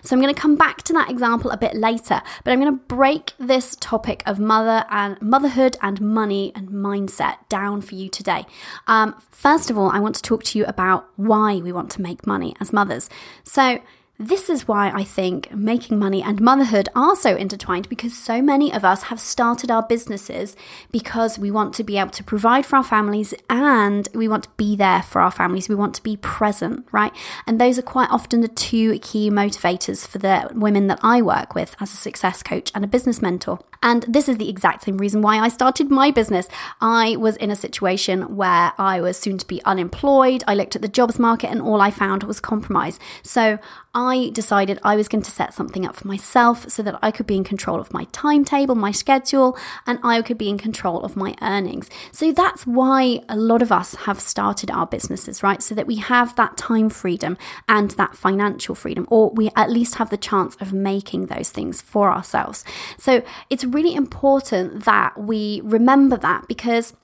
So 0.00 0.17
I'm 0.17 0.23
going 0.23 0.35
to 0.35 0.41
come 0.41 0.56
back 0.56 0.82
to 0.85 0.94
that 0.94 1.11
example 1.11 1.50
a 1.50 1.59
bit 1.59 1.75
later, 1.75 2.23
but 2.43 2.53
I'm 2.53 2.61
going 2.61 2.73
to 2.73 2.85
break 2.87 3.35
this 3.38 3.76
topic 3.81 4.23
of 4.25 4.38
mother 4.38 4.87
and 4.88 5.20
motherhood 5.20 5.76
and 5.82 6.00
money 6.00 6.50
and 6.55 6.70
mindset 6.70 7.37
down 7.50 7.82
for 7.82 7.94
you 7.94 8.09
today. 8.09 8.47
Um, 8.87 9.14
first 9.31 9.69
of 9.69 9.76
all, 9.76 9.91
I 9.91 9.99
want 9.99 10.14
to 10.14 10.23
talk 10.23 10.43
to 10.44 10.59
you 10.59 10.64
about 10.64 11.06
why 11.17 11.56
we 11.56 11.70
want 11.70 11.91
to 11.91 12.00
make 12.00 12.26
money 12.26 12.56
as 12.61 12.73
mothers. 12.73 13.11
So 13.44 13.82
this 14.29 14.49
is 14.49 14.69
why 14.69 14.91
I 14.91 15.05
think 15.05 15.53
making 15.53 15.99
money 15.99 16.23
and 16.23 16.41
motherhood 16.41 16.89
are 16.95 17.17
so 17.17 17.35
intertwined 17.35 17.89
because 17.89 18.17
so 18.17 18.41
many 18.41 18.73
of 18.73 18.85
us 18.85 19.05
have 19.05 19.19
started 19.19 19.71
our 19.71 19.83
businesses 19.83 20.57
because 20.91 21.39
we 21.39 21.51
want 21.51 21.75
to 21.75 21.85
be 21.85 21.99
able 21.99 22.11
to 22.13 22.25
provide 22.25 22.65
for 22.65 22.77
our 22.77 22.85
families 22.85 23.35
and 23.51 24.09
we 24.15 24.29
want 24.29 24.45
to 24.45 24.51
be 24.57 24.77
there 24.77 25.03
for 25.03 25.21
our 25.21 25.31
families. 25.31 25.69
We 25.69 25.75
want 25.75 25.95
to 25.97 26.03
be 26.03 26.17
present, 26.17 26.87
right? 26.93 27.13
And 27.47 27.61
those 27.61 27.79
are 27.79 27.83
quite 27.83 28.11
often 28.11 28.41
the 28.41 28.49
two 28.49 28.99
key 29.00 29.31
motivators 29.31 30.07
for 30.07 30.19
the 30.19 30.50
women 30.55 30.87
that 30.87 31.00
I 31.02 31.21
work 31.23 31.55
with 31.55 31.75
as 31.81 31.93
a 31.93 31.97
success 31.97 32.43
coach 32.43 32.71
and 32.75 32.85
a 32.85 32.88
business 32.88 33.21
mentor. 33.21 33.59
And 33.83 34.05
this 34.09 34.29
is 34.29 34.39
the 34.39 34.49
exact 34.49 34.85
same 34.85 34.99
reason 34.99 35.23
why 35.23 35.39
I 35.39 35.49
started 35.49 35.91
my 35.91 36.11
business. 36.11 36.49
I 36.81 37.17
was 37.17 37.37
in 37.37 37.51
a 37.51 37.57
situation 37.57 38.37
where 38.37 38.73
I 38.79 39.01
was 39.01 39.19
soon 39.19 39.39
to 39.39 39.47
be 39.47 39.62
unemployed. 39.65 40.45
I 40.47 40.55
looked 40.55 40.77
at 40.77 40.83
the 40.83 40.89
jobs 40.89 41.19
market 41.19 41.51
and 41.51 41.61
all 41.61 41.81
I 41.81 41.91
found 41.91 42.23
was 42.23 42.41
compromise. 42.41 42.99
So 43.23 43.59
I 43.95 44.31
decided 44.33 44.79
I 44.83 44.97
was 44.97 45.09
going 45.09 45.23
to 45.23 45.31
set 45.31 45.53
something 45.53 45.85
up 45.85 45.97
for 45.97 46.09
myself 46.09 46.71
so 46.71 46.83
that 46.83 46.99
I 47.03 47.11
could 47.11 47.27
be 47.27 47.37
in 47.37 47.45
control 47.45 47.79
of 47.79 47.93
my 47.93 48.05
timetable, 48.12 48.75
my 48.75 48.91
schedule, 48.91 49.57
and 49.87 49.99
I 50.03 50.23
could 50.23 50.39
be 50.39 50.49
in 50.49 50.57
control 50.57 51.05
of 51.05 51.15
my 51.15 51.35
earnings. 51.43 51.91
So 52.11 52.33
that's 52.33 52.67
why 52.67 53.21
a 53.29 53.37
lot 53.37 53.61
of 53.61 53.71
us 53.71 53.95
have 53.95 54.19
started 54.19 54.71
our 54.71 54.87
businesses, 54.87 55.43
right? 55.43 55.62
So 55.62 55.75
that 55.75 55.87
we 55.87 55.97
have 55.97 56.35
that 56.37 56.57
time 56.57 56.89
freedom 56.89 57.37
and 57.69 57.91
that 57.93 58.17
financial 58.17 58.75
freedom, 58.75 59.07
or 59.11 59.31
we 59.31 59.51
at 59.57 59.71
least 59.71 59.97
have 59.97 60.09
the 60.09 60.17
chance 60.17 60.57
of 60.57 60.73
making 60.73 61.27
those 61.27 61.51
things 61.51 61.83
for 61.83 62.11
ourselves. 62.11 62.65
So 62.99 63.23
it's 63.51 63.65
really 63.73 63.95
important 63.95 64.85
that 64.85 65.19
we 65.19 65.61
remember 65.64 66.17
that 66.17 66.47
because 66.49 66.95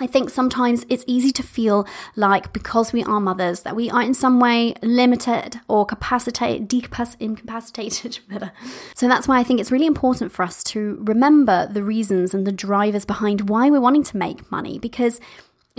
I 0.00 0.06
think 0.06 0.30
sometimes 0.30 0.86
it's 0.88 1.04
easy 1.06 1.30
to 1.32 1.42
feel 1.42 1.86
like 2.16 2.54
because 2.54 2.92
we 2.92 3.04
are 3.04 3.20
mothers 3.20 3.60
that 3.60 3.76
we 3.76 3.90
are 3.90 4.02
in 4.02 4.14
some 4.14 4.40
way 4.40 4.74
limited 4.82 5.60
or 5.68 5.84
capacitated, 5.84 6.68
decapac- 6.68 7.16
incapacitated. 7.20 8.20
so 8.94 9.08
that's 9.08 9.28
why 9.28 9.38
I 9.38 9.44
think 9.44 9.60
it's 9.60 9.70
really 9.70 9.86
important 9.86 10.32
for 10.32 10.42
us 10.42 10.64
to 10.64 10.98
remember 11.02 11.68
the 11.70 11.82
reasons 11.82 12.32
and 12.32 12.46
the 12.46 12.52
drivers 12.52 13.04
behind 13.04 13.50
why 13.50 13.68
we're 13.68 13.80
wanting 13.80 14.04
to 14.04 14.16
make 14.16 14.50
money 14.50 14.78
because 14.78 15.20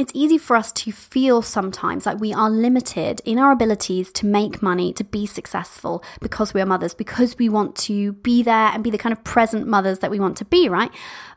it's 0.02 0.12
easy 0.16 0.38
for 0.40 0.56
us 0.56 0.72
to 0.72 0.92
feel 0.92 1.44
sometimes 1.44 2.08
like 2.08 2.20
we 2.20 2.34
are 2.34 2.50
limited 2.50 3.22
in 3.24 3.38
our 3.38 3.52
abilities 3.52 4.12
to 4.14 4.26
make 4.26 4.62
money, 4.62 4.92
to 4.94 5.04
be 5.04 5.28
successful 5.28 6.04
because 6.20 6.54
we 6.54 6.60
are 6.60 6.66
mothers, 6.66 6.96
because 6.96 7.38
we 7.38 7.48
want 7.48 7.76
to 7.76 8.14
be 8.14 8.42
there 8.42 8.72
and 8.74 8.84
be 8.84 8.90
the 8.90 8.98
kind 8.98 9.14
of 9.14 9.24
present 9.24 9.68
mothers 9.68 10.00
that 10.00 10.10
we 10.10 10.20
want 10.20 10.36
to 10.38 10.46
be, 10.46 10.68
right? 10.68 10.92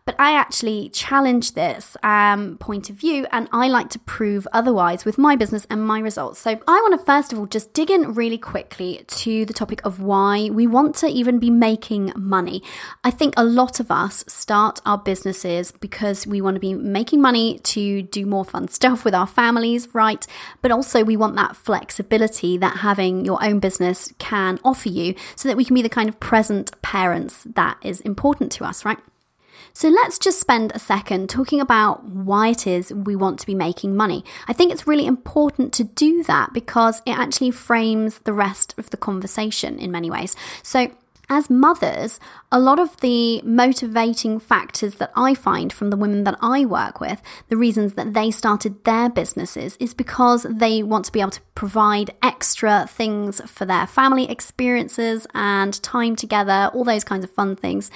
But 0.06 0.16
I 0.18 0.32
actually 0.32 0.90
challenge 0.90 1.54
this 1.54 1.96
um, 2.02 2.58
point 2.58 2.90
of 2.90 2.96
view 2.96 3.26
and 3.32 3.48
I 3.52 3.68
like 3.68 3.88
to 3.90 3.98
prove 4.00 4.46
otherwise 4.52 5.06
with 5.06 5.16
my 5.16 5.34
business 5.34 5.66
and 5.70 5.86
my 5.86 5.98
results. 5.98 6.40
So 6.40 6.50
I 6.50 6.56
want 6.66 7.00
to 7.00 7.04
first 7.06 7.32
of 7.32 7.38
all 7.38 7.46
just 7.46 7.72
dig 7.72 7.90
in 7.90 8.12
really 8.12 8.36
quickly 8.36 9.02
to 9.06 9.46
the 9.46 9.54
topic 9.54 9.84
of 9.84 10.02
why 10.02 10.50
we 10.50 10.66
want 10.66 10.94
to 10.96 11.06
even 11.06 11.38
be 11.38 11.48
making 11.48 12.12
money. 12.16 12.62
I 13.02 13.10
think 13.10 13.32
a 13.38 13.44
lot 13.44 13.80
of 13.80 13.90
us 13.90 14.24
start 14.28 14.80
our 14.84 14.98
businesses 14.98 15.72
because 15.72 16.26
we 16.26 16.42
want 16.42 16.56
to 16.56 16.60
be 16.60 16.74
making 16.74 17.22
money 17.22 17.58
to 17.60 18.02
do 18.02 18.26
more 18.26 18.44
fun 18.54 18.68
stuff 18.68 19.04
with 19.04 19.14
our 19.14 19.26
families, 19.26 19.88
right? 19.92 20.24
But 20.62 20.70
also, 20.70 21.02
we 21.02 21.16
want 21.16 21.34
that 21.34 21.56
flexibility 21.56 22.56
that 22.58 22.78
having 22.78 23.24
your 23.24 23.42
own 23.42 23.58
business 23.58 24.12
can 24.18 24.60
offer 24.64 24.88
you 24.88 25.16
so 25.34 25.48
that 25.48 25.56
we 25.56 25.64
can 25.64 25.74
be 25.74 25.82
the 25.82 25.88
kind 25.88 26.08
of 26.08 26.20
present 26.20 26.70
parents 26.82 27.42
that 27.54 27.78
is 27.82 28.00
important 28.02 28.52
to 28.52 28.64
us, 28.64 28.84
right? 28.84 28.98
So 29.72 29.88
let's 29.88 30.20
just 30.20 30.38
spend 30.38 30.70
a 30.72 30.78
second 30.78 31.28
talking 31.28 31.60
about 31.60 32.04
why 32.04 32.50
it 32.50 32.64
is 32.64 32.92
we 32.92 33.16
want 33.16 33.40
to 33.40 33.46
be 33.46 33.56
making 33.56 33.96
money. 33.96 34.24
I 34.46 34.52
think 34.52 34.70
it's 34.70 34.86
really 34.86 35.04
important 35.04 35.72
to 35.72 35.82
do 35.82 36.22
that 36.24 36.52
because 36.52 37.02
it 37.04 37.18
actually 37.18 37.50
frames 37.50 38.20
the 38.20 38.32
rest 38.32 38.72
of 38.78 38.90
the 38.90 38.96
conversation 38.96 39.80
in 39.80 39.90
many 39.90 40.12
ways. 40.12 40.36
So 40.62 40.92
as 41.28 41.50
mothers, 41.50 42.20
a 42.52 42.60
lot 42.60 42.78
of 42.78 43.00
the 43.00 43.42
motivating 43.42 44.38
factors 44.38 44.96
that 44.96 45.12
I 45.16 45.34
find 45.34 45.72
from 45.72 45.90
the 45.90 45.96
women 45.96 46.24
that 46.24 46.38
I 46.40 46.64
work 46.64 47.00
with, 47.00 47.20
the 47.48 47.56
reasons 47.56 47.94
that 47.94 48.14
they 48.14 48.30
started 48.30 48.84
their 48.84 49.08
businesses, 49.08 49.76
is 49.80 49.94
because 49.94 50.46
they 50.48 50.82
want 50.82 51.06
to 51.06 51.12
be 51.12 51.20
able 51.20 51.30
to 51.32 51.40
provide 51.54 52.14
extra 52.22 52.86
things 52.88 53.40
for 53.46 53.64
their 53.64 53.86
family 53.86 54.30
experiences 54.30 55.26
and 55.34 55.82
time 55.82 56.16
together, 56.16 56.70
all 56.74 56.84
those 56.84 57.04
kinds 57.04 57.24
of 57.24 57.30
fun 57.30 57.56
things. 57.56 57.90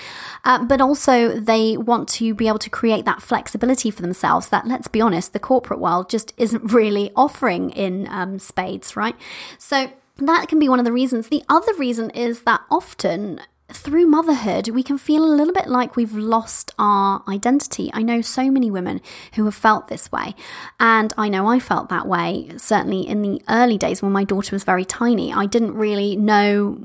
Uh, 0.45 0.65
but 0.65 0.81
also, 0.81 1.39
they 1.39 1.77
want 1.77 2.09
to 2.09 2.35
be 2.35 2.49
able 2.49 2.59
to 2.59 2.71
create 2.71 3.05
that 3.05 3.23
flexibility 3.23 3.91
for 3.91 4.03
themselves 4.03 4.49
that, 4.49 4.67
let's 4.67 4.89
be 4.89 5.01
honest, 5.01 5.33
the 5.33 5.39
corporate 5.39 5.81
world 5.81 6.09
just 6.09 6.33
isn't 6.37 6.73
really 6.73 7.11
offering 7.15 7.71
in 7.71 8.09
um, 8.09 8.39
spades, 8.39 8.97
right? 8.97 9.17
So, 9.59 9.91
that 10.19 10.49
can 10.49 10.59
be 10.59 10.69
one 10.69 10.79
of 10.79 10.85
the 10.85 10.93
reasons. 10.93 11.29
The 11.29 11.45
other 11.49 11.75
reason 11.75 12.11
is 12.11 12.43
that 12.43 12.63
often 12.71 13.41
through 13.71 14.07
motherhood, 14.07 14.71
we 14.71 14.83
can 14.83 14.97
feel 14.97 15.23
a 15.23 15.29
little 15.29 15.53
bit 15.53 15.69
like 15.69 15.95
we've 15.95 16.15
lost 16.15 16.73
our 16.79 17.23
identity. 17.29 17.91
I 17.93 18.03
know 18.03 18.23
so 18.23 18.51
many 18.51 18.71
women 18.71 19.03
who 19.35 19.45
have 19.45 19.55
felt 19.55 19.89
this 19.89 20.11
way. 20.11 20.35
And 20.81 21.13
I 21.19 21.29
know 21.29 21.47
I 21.47 21.59
felt 21.59 21.91
that 21.91 22.07
way, 22.07 22.51
certainly 22.57 23.07
in 23.07 23.21
the 23.21 23.43
early 23.49 23.77
days 23.77 24.01
when 24.01 24.13
my 24.13 24.25
daughter 24.25 24.57
was 24.57 24.65
very 24.65 24.87
tiny. 24.87 25.35
I 25.35 25.45
didn't 25.45 25.75
really 25.75 26.17
know 26.17 26.79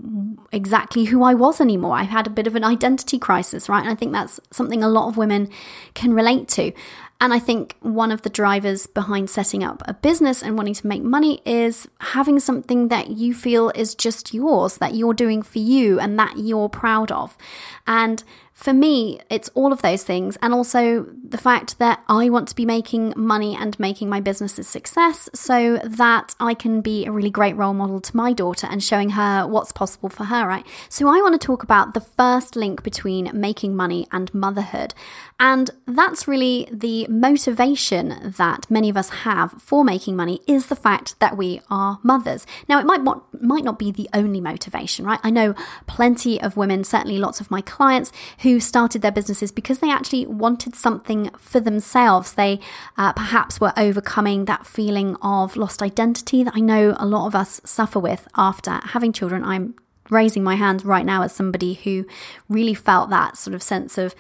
exactly 0.52 1.06
who 1.06 1.24
I 1.24 1.34
was 1.34 1.62
anymore. 1.62 1.96
I 1.96 2.04
had 2.04 2.28
a 2.28 2.30
bit 2.30 2.48
of 2.48 2.56
an 2.56 2.66
identity 2.66 3.18
crisis, 3.18 3.70
right? 3.70 3.82
And 3.82 3.90
I 3.90 3.96
think 3.96 4.12
that's 4.12 4.42
something 4.52 4.84
a 4.84 4.90
lot 4.90 5.08
of 5.08 5.16
women 5.16 5.50
can 5.94 6.14
relate 6.14 6.50
to. 6.50 6.74
And 7.22 7.34
I 7.34 7.40
think 7.40 7.78
one 7.80 8.12
of 8.12 8.24
the 8.24 8.30
drivers 8.30 8.86
behind 8.86 9.30
setting 9.30 9.64
up 9.64 9.82
a 9.86 9.94
business 9.94 10.44
and 10.44 10.58
wanting 10.58 10.74
to 10.74 10.88
make 10.88 11.04
money 11.04 11.42
is 11.46 11.88
having 12.00 12.40
something 12.40 12.90
that 12.90 13.12
you 13.12 13.34
feel 13.34 13.70
is 13.70 13.96
just 13.96 14.34
yours, 14.34 14.78
that 14.78 14.94
you're 14.94 15.14
doing 15.14 15.42
for 15.42 15.60
you 15.60 16.00
and 16.00 16.20
that 16.20 16.38
you're 16.38 16.68
proud 16.68 17.12
of. 17.12 17.38
And 17.88 18.24
for 18.54 18.72
me, 18.72 19.20
it's 19.30 19.50
all 19.56 19.74
of 19.74 19.82
those 19.82 20.04
things, 20.04 20.38
and 20.42 20.54
also 20.54 21.08
the 21.28 21.38
fact 21.38 21.80
that 21.80 22.04
I 22.08 22.30
want 22.30 22.48
to 22.50 22.56
be 22.56 22.66
making 22.66 23.14
money 23.18 23.58
and 23.60 23.78
making 23.80 24.10
my 24.10 24.20
business 24.20 24.60
a 24.60 24.64
success 24.64 25.28
so 25.34 25.80
that 25.84 26.36
I 26.40 26.54
can 26.54 26.82
be 26.82 27.06
a 27.06 27.12
really 27.12 27.32
great 27.32 27.56
role 27.56 27.74
model 27.74 28.00
to 28.00 28.16
my 28.16 28.32
daughter 28.32 28.68
and 28.70 28.84
showing 28.84 29.12
her 29.12 29.48
what's 29.48 29.72
possible 29.72 30.10
for 30.10 30.26
her, 30.26 30.48
right? 30.48 30.66
So, 30.88 31.08
I 31.08 31.22
want 31.22 31.40
to 31.40 31.46
talk 31.46 31.64
about 31.64 31.94
the 31.94 32.02
first 32.02 32.56
link 32.56 32.84
between 32.84 33.32
making 33.34 33.76
money 33.76 34.08
and 34.12 34.34
motherhood. 34.34 34.94
And 35.40 35.72
that's 35.88 36.28
really 36.28 36.70
the 36.72 37.08
motivation 37.08 38.34
that 38.38 38.70
many 38.70 38.88
of 38.90 38.96
us 38.96 39.10
have 39.10 39.52
for 39.54 39.84
making 39.84 40.16
money 40.16 40.42
is 40.48 40.68
the 40.68 40.76
fact 40.76 41.20
that 41.20 41.36
we 41.36 41.60
are 41.70 42.00
mothers. 42.04 42.46
Now, 42.70 42.80
it 42.80 42.86
might 42.86 43.02
not, 43.02 43.42
might 43.42 43.64
not 43.64 43.80
be 43.80 43.92
the 43.92 44.08
only 44.14 44.40
motivation, 44.40 45.06
right? 45.06 45.20
I 45.24 45.32
know 45.32 45.56
plenty 45.88 46.40
of 46.40 46.56
women, 46.56 46.84
certainly 46.84 47.18
lots 47.18 47.42
of 47.42 47.50
my 47.50 47.62
clients, 47.62 48.12
who 48.44 48.60
started 48.60 49.02
their 49.02 49.12
businesses 49.12 49.52
because 49.52 49.80
they 49.80 49.90
actually 49.90 50.26
wanted 50.28 50.76
something 50.76 51.30
for 51.38 51.60
themselves. 51.60 52.34
They 52.34 52.60
uh, 52.98 53.14
perhaps 53.14 53.60
were 53.60 53.74
overcoming 53.76 54.46
that 54.46 54.68
feeling 54.68 55.16
of 55.22 55.56
lost 55.56 55.82
identity 55.82 56.44
that 56.44 56.56
I 56.56 56.60
know 56.60 56.96
a 57.00 57.06
lot 57.06 57.26
of 57.26 57.36
us 57.36 57.60
suffer 57.64 58.00
with 58.00 58.28
after 58.36 58.72
having 58.84 59.14
children. 59.14 59.44
I'm 59.44 59.76
raising 60.10 60.44
my 60.44 60.56
hand 60.56 60.86
right 60.86 61.06
now 61.06 61.24
as 61.24 61.34
somebody 61.34 61.74
who 61.74 62.06
really 62.50 62.74
felt 62.74 63.10
that 63.10 63.38
sort 63.38 63.56
of 63.56 63.64
sense 63.64 63.98
of 63.98 64.14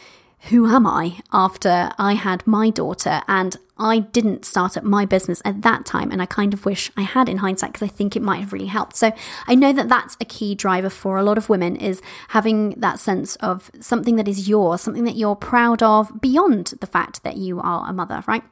who 0.50 0.68
am 0.68 0.86
I 0.86 1.20
after 1.32 1.92
I 1.98 2.14
had 2.14 2.46
my 2.48 2.70
daughter? 2.70 3.22
And 3.28 3.56
I 3.78 4.00
didn't 4.00 4.46
start 4.46 4.78
up 4.78 4.84
my 4.84 5.06
business 5.06 5.42
at 5.44 5.62
that 5.64 5.86
time. 5.86 6.12
And 6.12 6.22
I 6.22 6.26
kind 6.26 6.54
of 6.54 6.66
wish 6.66 6.92
I 6.96 7.02
had 7.02 7.28
in 7.28 7.38
hindsight 7.38 7.74
because 7.74 7.88
I 7.88 7.92
think 7.92 8.16
it 8.16 8.22
might 8.22 8.40
have 8.40 8.54
really 8.54 8.68
helped. 8.68 8.96
So 8.96 9.12
I 9.48 9.56
know 9.56 9.74
that 9.74 9.90
that's 9.90 10.16
a 10.22 10.26
key 10.26 10.54
driver 10.56 10.90
for 10.90 11.18
a 11.18 11.24
lot 11.24 11.38
of 11.38 11.50
women 11.50 11.76
is 11.76 12.02
having 12.30 12.72
that 12.80 13.00
sense 13.00 13.36
of 13.38 13.72
something 13.80 14.16
that 14.18 14.28
is 14.28 14.48
yours, 14.48 14.82
something 14.82 15.06
that 15.06 15.16
you're 15.16 15.36
proud 15.36 15.82
of 15.82 16.22
beyond 16.22 16.74
the 16.80 16.88
fact 16.88 17.24
that 17.24 17.38
you 17.38 17.60
are 17.60 17.90
a 17.90 17.94
mother, 17.94 18.24
right? 18.28 18.44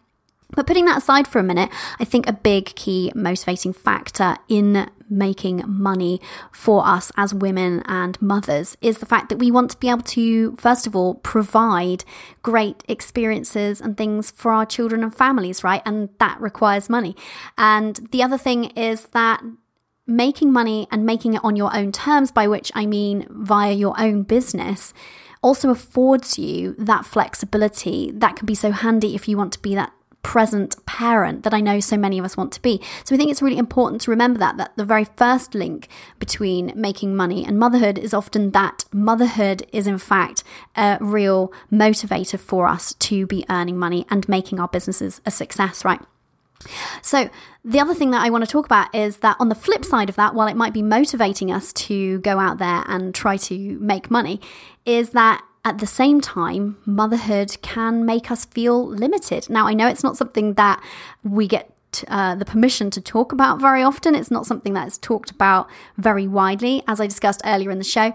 But 0.56 0.68
putting 0.68 0.86
that 0.86 0.98
aside 0.98 1.28
for 1.28 1.40
a 1.40 1.44
minute, 1.44 1.70
I 2.00 2.06
think 2.06 2.28
a 2.28 2.34
big 2.34 2.76
key 2.76 3.12
motivating 3.16 3.74
factor 3.74 4.38
in 4.48 4.90
making 5.10 5.62
money 5.68 6.22
for 6.52 6.86
us 6.86 7.12
as 7.18 7.34
women 7.34 7.84
and 7.86 8.20
mothers 8.22 8.78
is 8.82 9.00
the 9.00 9.06
fact 9.06 9.30
that 9.30 9.40
we 9.40 9.52
want 9.52 9.72
to 9.72 9.78
be 9.78 9.90
able 9.90 10.02
to, 10.02 10.56
first 10.56 10.88
of 10.88 10.96
all, 10.96 11.16
provide 11.16 12.06
great 12.44 12.84
experiences 12.88 13.82
and 13.82 13.98
things 13.98 14.32
for 14.32 14.52
our 14.52 14.66
children 14.66 15.04
and 15.04 15.14
families, 15.14 15.64
right? 15.64 15.82
And 15.86 16.10
that 16.20 16.40
requires 16.40 16.90
money. 16.90 17.16
And 17.58 18.08
the 18.12 18.24
other 18.24 18.38
thing 18.38 18.66
is 18.72 19.08
that 19.08 19.44
making 20.08 20.52
money 20.52 20.88
and 20.92 21.06
making 21.06 21.34
it 21.34 21.44
on 21.44 21.56
your 21.56 21.76
own 21.76 21.92
terms, 21.92 22.32
by 22.32 22.48
which 22.48 22.72
I 22.74 22.86
mean 22.86 23.28
via 23.30 23.74
your 23.74 24.00
own 24.00 24.24
business, 24.24 24.94
also 25.42 25.70
affords 25.70 26.38
you 26.38 26.76
that 26.78 27.06
flexibility 27.06 28.12
that 28.12 28.36
can 28.36 28.46
be 28.46 28.56
so 28.56 28.72
handy 28.72 29.16
if 29.16 29.28
you 29.28 29.38
want 29.38 29.54
to 29.54 29.60
be 29.60 29.76
that 29.76 29.92
present 30.24 30.84
parent 30.86 31.44
that 31.44 31.54
I 31.54 31.62
know 31.62 31.80
so 31.80 31.98
many 31.98 32.20
of 32.20 32.26
us 32.26 32.38
want 32.38 32.52
to 32.54 32.62
be. 32.62 32.82
So 33.04 33.16
I 33.16 33.18
think 33.18 33.32
it's 33.32 33.42
really 33.42 33.58
important 33.58 34.02
to 34.02 34.12
remember 34.12 34.40
that 34.40 34.58
that 34.58 34.72
the 34.76 34.86
very 34.86 35.06
first 35.06 35.56
link 35.56 35.88
between 36.20 36.72
making 36.76 37.16
money 37.16 37.46
and 37.46 37.58
motherhood 37.58 37.98
is 37.98 38.14
often 38.14 38.52
that 38.52 38.86
motherhood 38.92 39.66
is 39.72 39.88
in 39.88 39.98
fact 39.98 40.44
a 40.76 40.98
real 41.02 41.52
motivator 41.72 42.40
for 42.40 42.68
us 42.68 42.94
to 42.96 43.26
be 43.26 43.46
earning 43.50 43.78
money 43.78 44.06
and 44.10 44.28
making 44.30 44.60
our 44.60 44.68
businesses 44.68 45.22
a 45.26 45.32
success, 45.32 45.84
right? 45.84 46.02
So, 47.02 47.30
the 47.64 47.80
other 47.80 47.94
thing 47.94 48.12
that 48.12 48.24
I 48.24 48.30
want 48.30 48.44
to 48.44 48.50
talk 48.50 48.66
about 48.66 48.94
is 48.94 49.18
that 49.18 49.36
on 49.40 49.50
the 49.50 49.56
flip 49.56 49.86
side 49.86 50.10
of 50.10 50.16
that, 50.16 50.34
while 50.36 50.48
it 50.48 50.56
might 50.56 50.74
be 50.74 50.82
motivating 50.82 51.52
us 51.52 51.74
to 51.74 52.20
go 52.20 52.40
out 52.40 52.58
there 52.58 52.84
and 52.88 53.14
try 53.14 53.38
to 53.38 53.80
make 53.80 54.12
money, 54.12 54.42
is 54.86 55.12
that 55.12 55.44
at 55.64 55.78
the 55.78 55.88
same 55.88 56.22
time, 56.22 56.78
motherhood 56.86 57.58
can 57.62 58.06
make 58.06 58.32
us 58.32 58.46
feel 58.46 58.86
limited. 58.86 59.50
Now, 59.50 59.68
I 59.68 59.74
know 59.74 59.88
it's 59.88 60.04
not 60.04 60.18
something 60.18 60.56
that 60.56 60.82
we 61.24 61.48
get 61.48 61.72
uh, 62.08 62.36
the 62.36 62.46
permission 62.46 62.90
to 62.92 63.02
talk 63.02 63.32
about 63.32 63.60
very 63.60 63.84
often. 63.84 64.16
It's 64.16 64.32
not 64.32 64.46
something 64.46 64.74
that 64.74 64.88
is 64.88 64.98
talked 64.98 65.30
about 65.30 65.70
very 65.98 66.28
widely, 66.28 66.84
as 66.88 67.00
I 67.00 67.06
discussed 67.06 67.42
earlier 67.46 67.70
in 67.70 67.78
the 67.78 67.84
show. 67.84 68.14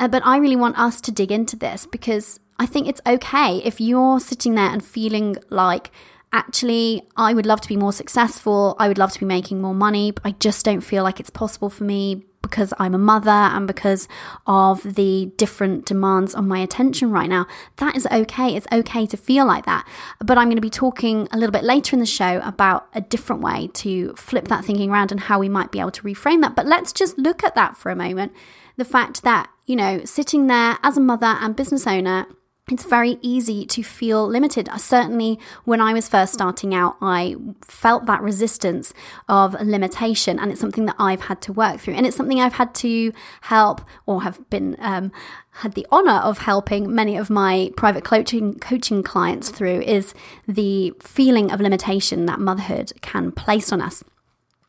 Uh, 0.00 0.08
but 0.08 0.24
I 0.24 0.38
really 0.38 0.56
want 0.56 0.78
us 0.78 1.00
to 1.02 1.12
dig 1.12 1.30
into 1.30 1.56
this 1.56 1.86
because 1.86 2.40
I 2.58 2.66
think 2.66 2.88
it's 2.88 3.00
okay 3.06 3.58
if 3.58 3.80
you're 3.80 4.18
sitting 4.18 4.54
there 4.54 4.70
and 4.70 4.84
feeling 4.84 5.36
like, 5.50 5.90
actually, 6.32 7.06
I 7.16 7.34
would 7.34 7.46
love 7.46 7.60
to 7.60 7.68
be 7.68 7.76
more 7.76 7.92
successful. 7.92 8.74
I 8.78 8.88
would 8.88 8.98
love 8.98 9.12
to 9.12 9.20
be 9.20 9.26
making 9.26 9.60
more 9.60 9.74
money, 9.74 10.10
but 10.10 10.22
I 10.24 10.32
just 10.32 10.64
don't 10.64 10.80
feel 10.80 11.04
like 11.04 11.20
it's 11.20 11.30
possible 11.30 11.70
for 11.70 11.84
me 11.84 12.24
because 12.42 12.72
I'm 12.78 12.94
a 12.94 12.98
mother 12.98 13.30
and 13.30 13.66
because 13.66 14.08
of 14.46 14.82
the 14.82 15.30
different 15.36 15.84
demands 15.84 16.34
on 16.34 16.48
my 16.48 16.58
attention 16.58 17.10
right 17.10 17.28
now. 17.28 17.46
That 17.76 17.96
is 17.96 18.06
okay. 18.10 18.56
It's 18.56 18.66
okay 18.72 19.06
to 19.06 19.16
feel 19.16 19.46
like 19.46 19.66
that. 19.66 19.86
But 20.18 20.38
I'm 20.38 20.46
going 20.46 20.56
to 20.56 20.62
be 20.62 20.70
talking 20.70 21.28
a 21.32 21.36
little 21.36 21.52
bit 21.52 21.64
later 21.64 21.94
in 21.94 22.00
the 22.00 22.06
show 22.06 22.40
about 22.42 22.88
a 22.94 23.00
different 23.00 23.42
way 23.42 23.68
to 23.74 24.14
flip 24.14 24.48
that 24.48 24.64
thinking 24.64 24.90
around 24.90 25.12
and 25.12 25.20
how 25.20 25.38
we 25.38 25.48
might 25.48 25.70
be 25.70 25.80
able 25.80 25.90
to 25.92 26.02
reframe 26.02 26.40
that. 26.42 26.56
But 26.56 26.66
let's 26.66 26.92
just 26.92 27.18
look 27.18 27.44
at 27.44 27.54
that 27.54 27.76
for 27.76 27.90
a 27.90 27.96
moment. 27.96 28.32
The 28.76 28.84
fact 28.84 29.22
that, 29.22 29.50
you 29.66 29.76
know, 29.76 30.04
sitting 30.04 30.46
there 30.46 30.78
as 30.82 30.96
a 30.96 31.00
mother 31.00 31.36
and 31.40 31.54
business 31.54 31.86
owner 31.86 32.26
it's 32.70 32.84
very 32.84 33.18
easy 33.22 33.66
to 33.66 33.82
feel 33.82 34.26
limited. 34.26 34.68
Certainly, 34.76 35.38
when 35.64 35.80
I 35.80 35.92
was 35.92 36.08
first 36.08 36.32
starting 36.32 36.74
out, 36.74 36.96
I 37.00 37.36
felt 37.62 38.06
that 38.06 38.22
resistance 38.22 38.92
of 39.28 39.54
limitation, 39.60 40.38
and 40.38 40.50
it's 40.50 40.60
something 40.60 40.86
that 40.86 40.96
I've 40.98 41.22
had 41.22 41.40
to 41.42 41.52
work 41.52 41.80
through. 41.80 41.94
And 41.94 42.06
it's 42.06 42.16
something 42.16 42.40
I've 42.40 42.54
had 42.54 42.74
to 42.76 43.12
help 43.42 43.82
or 44.06 44.22
have 44.22 44.48
been 44.50 44.76
um, 44.80 45.12
had 45.52 45.74
the 45.74 45.86
honor 45.90 46.20
of 46.20 46.38
helping 46.38 46.94
many 46.94 47.16
of 47.16 47.28
my 47.28 47.70
private 47.76 48.04
coaching 48.04 48.58
coaching 48.58 49.02
clients 49.02 49.50
through 49.50 49.80
is 49.82 50.14
the 50.46 50.92
feeling 51.00 51.50
of 51.50 51.60
limitation 51.60 52.26
that 52.26 52.38
motherhood 52.38 52.92
can 53.02 53.32
place 53.32 53.72
on 53.72 53.82
us. 53.82 54.02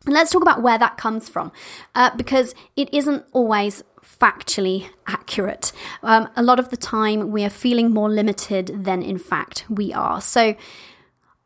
And 0.05 0.15
let's 0.15 0.31
talk 0.31 0.41
about 0.41 0.63
where 0.63 0.79
that 0.79 0.98
comes 0.98 1.29
from, 1.29 1.51
uh, 1.93 2.10
because 2.15 2.55
it 2.75 2.91
isn't 2.91 3.24
always 3.34 3.84
factually 4.21 4.87
accurate. 5.07 5.71
Um, 6.03 6.29
a 6.35 6.43
lot 6.43 6.59
of 6.59 6.69
the 6.69 6.77
time, 6.77 7.31
we 7.31 7.43
are 7.43 7.49
feeling 7.49 7.91
more 7.91 8.09
limited 8.09 8.83
than 8.85 9.01
in 9.01 9.17
fact 9.17 9.65
we 9.69 9.91
are. 9.93 10.21
So, 10.21 10.55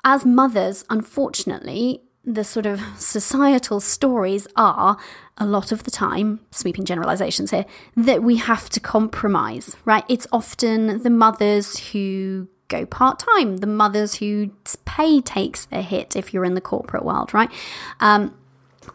as 0.04 0.26
mothers, 0.26 0.84
unfortunately, 0.90 2.02
the 2.24 2.44
sort 2.44 2.66
of 2.66 2.82
societal 2.98 3.80
stories 3.80 4.48
are 4.56 4.98
a 5.38 5.46
lot 5.46 5.72
of 5.72 5.84
the 5.84 5.92
time, 5.92 6.40
sweeping 6.52 6.86
generalizations 6.86 7.52
here, 7.52 7.66
that 7.96 8.24
we 8.24 8.38
have 8.38 8.70
to 8.70 8.80
compromise, 8.80 9.76
right? 9.86 10.04
It's 10.10 10.28
often 10.32 11.04
the 11.04 11.10
mothers 11.10 11.78
who 11.92 12.48
go 12.68 12.86
part 12.86 13.20
time, 13.20 13.58
the 13.58 13.68
mothers 13.68 14.16
whose 14.16 14.50
pay 14.86 15.22
takes 15.22 15.68
a 15.72 15.82
hit 15.82 16.16
if 16.16 16.34
you're 16.34 16.46
in 16.46 16.56
the 16.56 16.62
corporate 16.62 17.06
world, 17.06 17.34
right? 17.34 17.52
Um, 18.00 18.36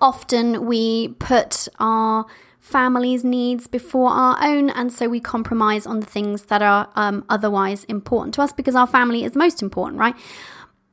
often 0.00 0.66
we 0.66 1.08
put 1.08 1.68
our 1.78 2.26
family's 2.60 3.24
needs 3.24 3.66
before 3.66 4.10
our 4.10 4.38
own, 4.42 4.70
and 4.70 4.92
so 4.92 5.08
we 5.08 5.18
compromise 5.18 5.86
on 5.86 6.00
the 6.00 6.06
things 6.06 6.42
that 6.44 6.62
are 6.62 6.88
um, 6.94 7.24
otherwise 7.28 7.84
important 7.84 8.34
to 8.34 8.42
us 8.42 8.52
because 8.52 8.74
our 8.74 8.86
family 8.86 9.24
is 9.24 9.34
most 9.34 9.62
important, 9.62 9.98
right? 9.98 10.14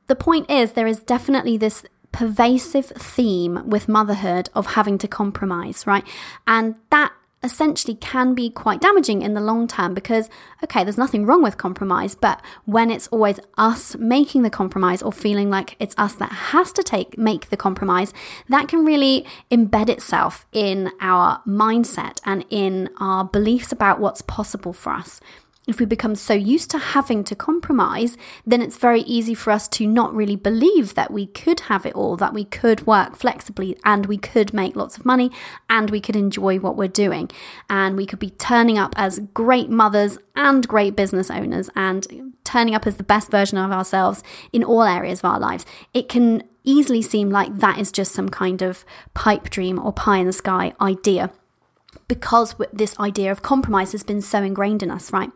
The 0.08 0.16
point 0.16 0.50
is, 0.50 0.72
there 0.72 0.88
is 0.88 1.00
definitely 1.00 1.58
this 1.58 1.86
pervasive 2.12 2.88
theme 2.88 3.62
with 3.70 3.88
motherhood 3.88 4.50
of 4.56 4.68
having 4.68 4.98
to 4.98 5.08
compromise, 5.08 5.86
right? 5.86 6.06
And 6.48 6.76
that 6.90 7.12
essentially 7.48 7.96
can 7.96 8.36
be 8.36 8.50
quite 8.50 8.82
damaging 8.82 9.24
in 9.24 9.34
the 9.34 9.42
long 9.42 9.68
term 9.68 9.94
because, 9.94 10.30
okay, 10.64 10.84
there's 10.84 10.98
nothing 10.98 11.26
wrong 11.26 11.42
with 11.42 11.58
compromise, 11.58 12.14
but 12.14 12.42
when 12.66 12.92
it's 12.92 13.08
always 13.08 13.40
us 13.58 13.96
making 13.98 14.44
the 14.44 14.50
compromise 14.50 15.02
or 15.02 15.12
feeling 15.12 15.50
like 15.50 15.76
it's 15.80 15.96
us 15.98 16.14
that 16.16 16.32
has 16.32 16.72
to 16.74 16.84
take 16.84 17.18
make 17.18 17.50
the 17.50 17.58
compromise, 17.58 18.14
that 18.50 18.68
can 18.68 18.86
really 18.86 19.26
embed 19.50 19.90
itself 19.90 20.46
in 20.52 20.92
our 21.02 21.42
mindset 21.48 22.20
and 22.26 22.46
in 22.50 22.90
our 23.00 23.24
beliefs 23.26 23.72
about 23.72 24.00
what's 24.00 24.22
possible 24.22 24.74
for 24.74 24.92
us 24.94 25.20
if 25.68 25.80
we 25.80 25.86
become 25.86 26.16
so 26.16 26.34
used 26.34 26.72
to 26.72 26.78
having 26.78 27.24
to 27.26 27.36
compromise, 27.36 28.18
then 28.46 28.62
it's 28.62 28.78
very 28.78 29.02
easy 29.02 29.34
for 29.34 29.52
us 29.52 29.68
to 29.68 29.86
not 29.86 30.16
really 30.16 30.38
believe 30.38 30.96
that 30.96 31.12
we 31.12 31.28
could 31.28 31.60
have 31.62 31.86
it 31.86 31.94
all, 31.94 32.16
that 32.16 32.34
we 32.34 32.46
could 32.46 32.88
work 32.88 33.18
flexibly 33.18 33.78
and 33.84 34.06
we 34.06 34.18
could 34.18 34.54
make 34.54 34.78
lots 34.78 34.98
of 34.98 35.06
money 35.06 35.30
and 35.70 35.90
we 35.92 36.00
could 36.00 36.16
enjoy 36.16 36.58
what 36.58 36.78
we're 36.78 36.88
doing. 36.88 37.30
And 37.70 37.98
we 37.98 38.06
could 38.06 38.20
be 38.20 38.30
turning 38.30 38.78
up 38.78 38.94
as 38.96 39.20
great 39.34 39.70
mothers 39.70 40.18
and 40.36 40.66
great 40.66 40.96
business 40.96 41.30
owners 41.30 41.70
and 41.76 42.34
turning 42.46 42.74
up 42.74 42.88
as 42.88 42.96
the 42.96 43.04
best 43.04 43.30
version 43.30 43.58
of 43.58 43.72
ourselves 43.72 44.24
in 44.54 44.64
all 44.64 44.84
areas 44.84 45.20
of 45.20 45.26
our 45.26 45.40
lives. 45.40 45.66
It 45.94 46.08
can 46.08 46.44
easily 46.64 47.02
seem 47.02 47.30
like 47.30 47.58
that 47.58 47.78
is 47.78 47.92
just 47.92 48.14
some 48.14 48.30
kind 48.30 48.62
of 48.62 48.86
pipe 49.14 49.50
dream 49.50 49.80
or 49.80 49.92
pie 49.92 50.18
in 50.20 50.28
the 50.28 50.34
sky 50.34 50.74
idea 50.80 51.32
because 52.08 52.56
this 52.74 53.00
idea 53.00 53.32
of 53.32 53.42
compromise 53.42 53.92
has 53.92 54.04
been 54.04 54.22
so 54.22 54.44
ingrained 54.44 54.84
in 54.84 54.92
us, 54.92 55.12
right? 55.12 55.32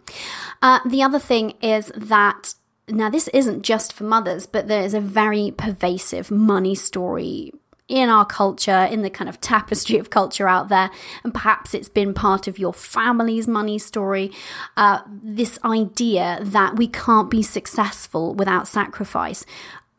Uh, 0.61 0.79
the 0.85 1.03
other 1.03 1.19
thing 1.19 1.51
is 1.61 1.91
that 1.95 2.55
now 2.87 3.09
this 3.09 3.27
isn't 3.29 3.61
just 3.63 3.93
for 3.93 4.03
mothers, 4.03 4.45
but 4.45 4.67
there 4.67 4.83
is 4.83 4.93
a 4.93 5.01
very 5.01 5.53
pervasive 5.57 6.31
money 6.31 6.75
story 6.75 7.51
in 7.87 8.09
our 8.09 8.25
culture, 8.25 8.87
in 8.89 9.01
the 9.01 9.09
kind 9.09 9.27
of 9.27 9.41
tapestry 9.41 9.97
of 9.97 10.09
culture 10.09 10.47
out 10.47 10.69
there, 10.69 10.89
and 11.25 11.33
perhaps 11.33 11.73
it's 11.73 11.89
been 11.89 12.13
part 12.13 12.47
of 12.47 12.57
your 12.57 12.73
family's 12.73 13.47
money 13.47 13.77
story. 13.77 14.31
Uh, 14.77 15.01
this 15.07 15.59
idea 15.65 16.39
that 16.41 16.77
we 16.77 16.87
can't 16.87 17.29
be 17.29 17.43
successful 17.43 18.33
without 18.33 18.65
sacrifice. 18.65 19.45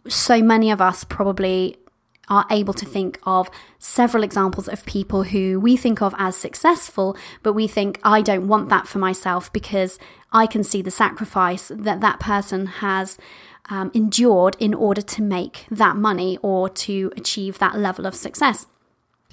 So 0.09 0.43
many 0.43 0.71
of 0.71 0.81
us 0.81 1.05
probably 1.05 1.77
are 2.29 2.47
able 2.51 2.75
to 2.75 2.87
think 2.87 3.19
of 3.25 3.51
several 3.79 4.23
examples 4.23 4.69
of 4.69 4.85
people 4.87 5.25
who 5.25 5.59
we 5.59 5.77
think 5.77 6.01
of 6.01 6.15
as 6.19 6.37
successful, 6.37 7.17
but 7.43 7.53
we 7.53 7.67
think, 7.67 7.99
I 8.03 8.23
don't 8.23 8.49
want 8.49 8.69
that 8.69 8.87
for 8.87 8.99
myself 8.99 9.53
because 9.53 9.99
I 10.33 10.47
can 10.47 10.65
see 10.65 10.83
the 10.83 10.91
sacrifice 10.91 11.71
that 11.75 12.01
that 12.01 12.21
person 12.21 12.67
has 12.67 13.19
um, 13.71 13.91
endured 13.95 14.57
in 14.59 14.75
order 14.75 15.03
to 15.03 15.23
make 15.23 15.67
that 15.71 15.97
money 15.97 16.39
or 16.43 16.69
to 16.69 17.13
achieve 17.17 17.59
that 17.59 17.79
level 17.79 18.07
of 18.07 18.15
success. 18.15 18.67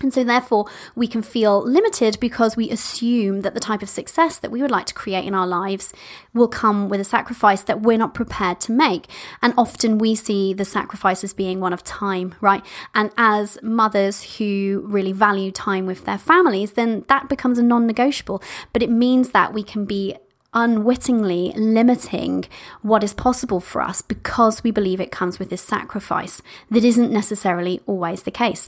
And 0.01 0.13
so, 0.13 0.23
therefore, 0.23 0.65
we 0.95 1.07
can 1.07 1.21
feel 1.21 1.61
limited 1.61 2.19
because 2.19 2.55
we 2.55 2.69
assume 2.69 3.41
that 3.41 3.53
the 3.53 3.59
type 3.59 3.81
of 3.81 3.89
success 3.89 4.37
that 4.37 4.51
we 4.51 4.61
would 4.61 4.71
like 4.71 4.85
to 4.87 4.93
create 4.93 5.25
in 5.25 5.35
our 5.35 5.47
lives 5.47 5.93
will 6.33 6.47
come 6.47 6.89
with 6.89 7.01
a 7.01 7.05
sacrifice 7.05 7.63
that 7.63 7.81
we're 7.81 7.97
not 7.97 8.13
prepared 8.13 8.61
to 8.61 8.71
make. 8.71 9.07
And 9.41 9.53
often 9.57 9.97
we 9.97 10.15
see 10.15 10.53
the 10.53 10.65
sacrifice 10.65 11.23
as 11.23 11.33
being 11.33 11.59
one 11.59 11.73
of 11.73 11.83
time, 11.83 12.35
right? 12.39 12.65
And 12.95 13.11
as 13.17 13.57
mothers 13.61 14.37
who 14.37 14.83
really 14.85 15.11
value 15.11 15.51
time 15.51 15.85
with 15.85 16.05
their 16.05 16.17
families, 16.17 16.73
then 16.73 17.05
that 17.09 17.27
becomes 17.27 17.57
a 17.57 17.63
non 17.63 17.85
negotiable. 17.85 18.41
But 18.71 18.83
it 18.83 18.89
means 18.89 19.31
that 19.31 19.53
we 19.53 19.63
can 19.63 19.85
be 19.85 20.15
unwittingly 20.53 21.53
limiting 21.55 22.45
what 22.81 23.03
is 23.03 23.13
possible 23.13 23.59
for 23.59 23.81
us 23.81 24.01
because 24.01 24.63
we 24.63 24.71
believe 24.71 24.99
it 24.99 25.11
comes 25.11 25.37
with 25.37 25.49
this 25.49 25.61
sacrifice 25.61 26.41
that 26.71 26.83
isn't 26.83 27.11
necessarily 27.11 27.81
always 27.85 28.23
the 28.23 28.31
case. 28.31 28.67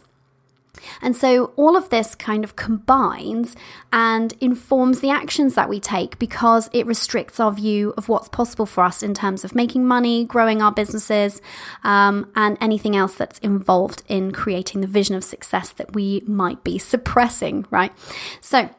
And 1.02 1.16
so 1.16 1.46
all 1.56 1.76
of 1.76 1.90
this 1.90 2.16
kind 2.16 2.44
of 2.44 2.56
combines 2.56 3.56
and 3.92 4.34
informs 4.40 5.02
the 5.02 5.10
actions 5.10 5.56
that 5.56 5.70
we 5.70 5.80
take 5.80 6.18
because 6.20 6.70
it 6.74 6.86
restricts 6.86 7.40
our 7.40 7.52
view 7.52 7.94
of 7.98 8.10
what's 8.10 8.30
possible 8.30 8.66
for 8.66 8.84
us 8.84 9.04
in 9.04 9.14
terms 9.14 9.44
of 9.44 9.56
making 9.56 9.86
money, 9.86 10.26
growing 10.26 10.62
our 10.62 10.72
businesses, 10.72 11.42
um, 11.84 12.32
and 12.36 12.58
anything 12.62 12.96
else 12.96 13.16
that's 13.16 13.40
involved 13.40 14.04
in 14.08 14.32
creating 14.32 14.82
the 14.82 14.88
vision 14.88 15.16
of 15.16 15.24
success 15.24 15.72
that 15.72 15.94
we 15.94 16.24
might 16.26 16.64
be 16.64 16.78
suppressing, 16.78 17.66
right? 17.70 17.92
So, 18.40 18.70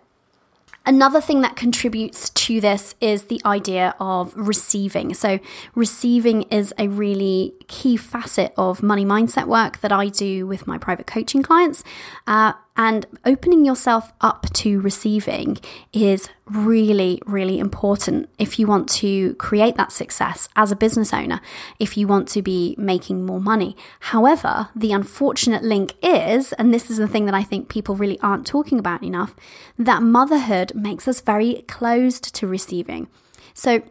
Another 0.84 1.20
thing 1.20 1.42
that 1.42 1.54
contributes 1.54 2.30
to 2.30 2.60
this 2.60 2.94
is 3.00 3.24
the 3.24 3.40
idea 3.44 3.94
of 4.00 4.34
receiving. 4.36 5.14
So, 5.14 5.38
receiving 5.74 6.42
is 6.42 6.74
a 6.78 6.88
really 6.88 7.54
key 7.68 7.96
facet 7.96 8.52
of 8.56 8.82
money 8.82 9.04
mindset 9.04 9.46
work 9.46 9.80
that 9.80 9.92
I 9.92 10.08
do 10.08 10.46
with 10.46 10.66
my 10.66 10.78
private 10.78 11.06
coaching 11.06 11.42
clients. 11.42 11.84
Uh, 12.26 12.54
and 12.76 13.06
opening 13.26 13.66
yourself 13.66 14.12
up 14.22 14.46
to 14.54 14.80
receiving 14.80 15.58
is 15.92 16.28
really, 16.46 17.20
really 17.26 17.58
important 17.58 18.30
if 18.38 18.58
you 18.58 18.66
want 18.66 18.88
to 18.88 19.34
create 19.34 19.76
that 19.76 19.92
success 19.92 20.48
as 20.56 20.72
a 20.72 20.76
business 20.76 21.12
owner, 21.12 21.40
if 21.78 21.98
you 21.98 22.06
want 22.06 22.28
to 22.28 22.40
be 22.40 22.74
making 22.78 23.26
more 23.26 23.40
money. 23.40 23.76
However, 24.00 24.70
the 24.74 24.92
unfortunate 24.92 25.62
link 25.62 25.94
is, 26.02 26.54
and 26.54 26.72
this 26.72 26.90
is 26.90 26.96
the 26.96 27.08
thing 27.08 27.26
that 27.26 27.34
I 27.34 27.42
think 27.42 27.68
people 27.68 27.94
really 27.94 28.18
aren't 28.20 28.46
talking 28.46 28.78
about 28.78 29.02
enough, 29.02 29.36
that 29.78 30.02
motherhood 30.02 30.74
makes 30.74 31.06
us 31.06 31.20
very 31.20 31.64
closed 31.68 32.34
to 32.36 32.46
receiving. 32.46 33.08
So, 33.52 33.82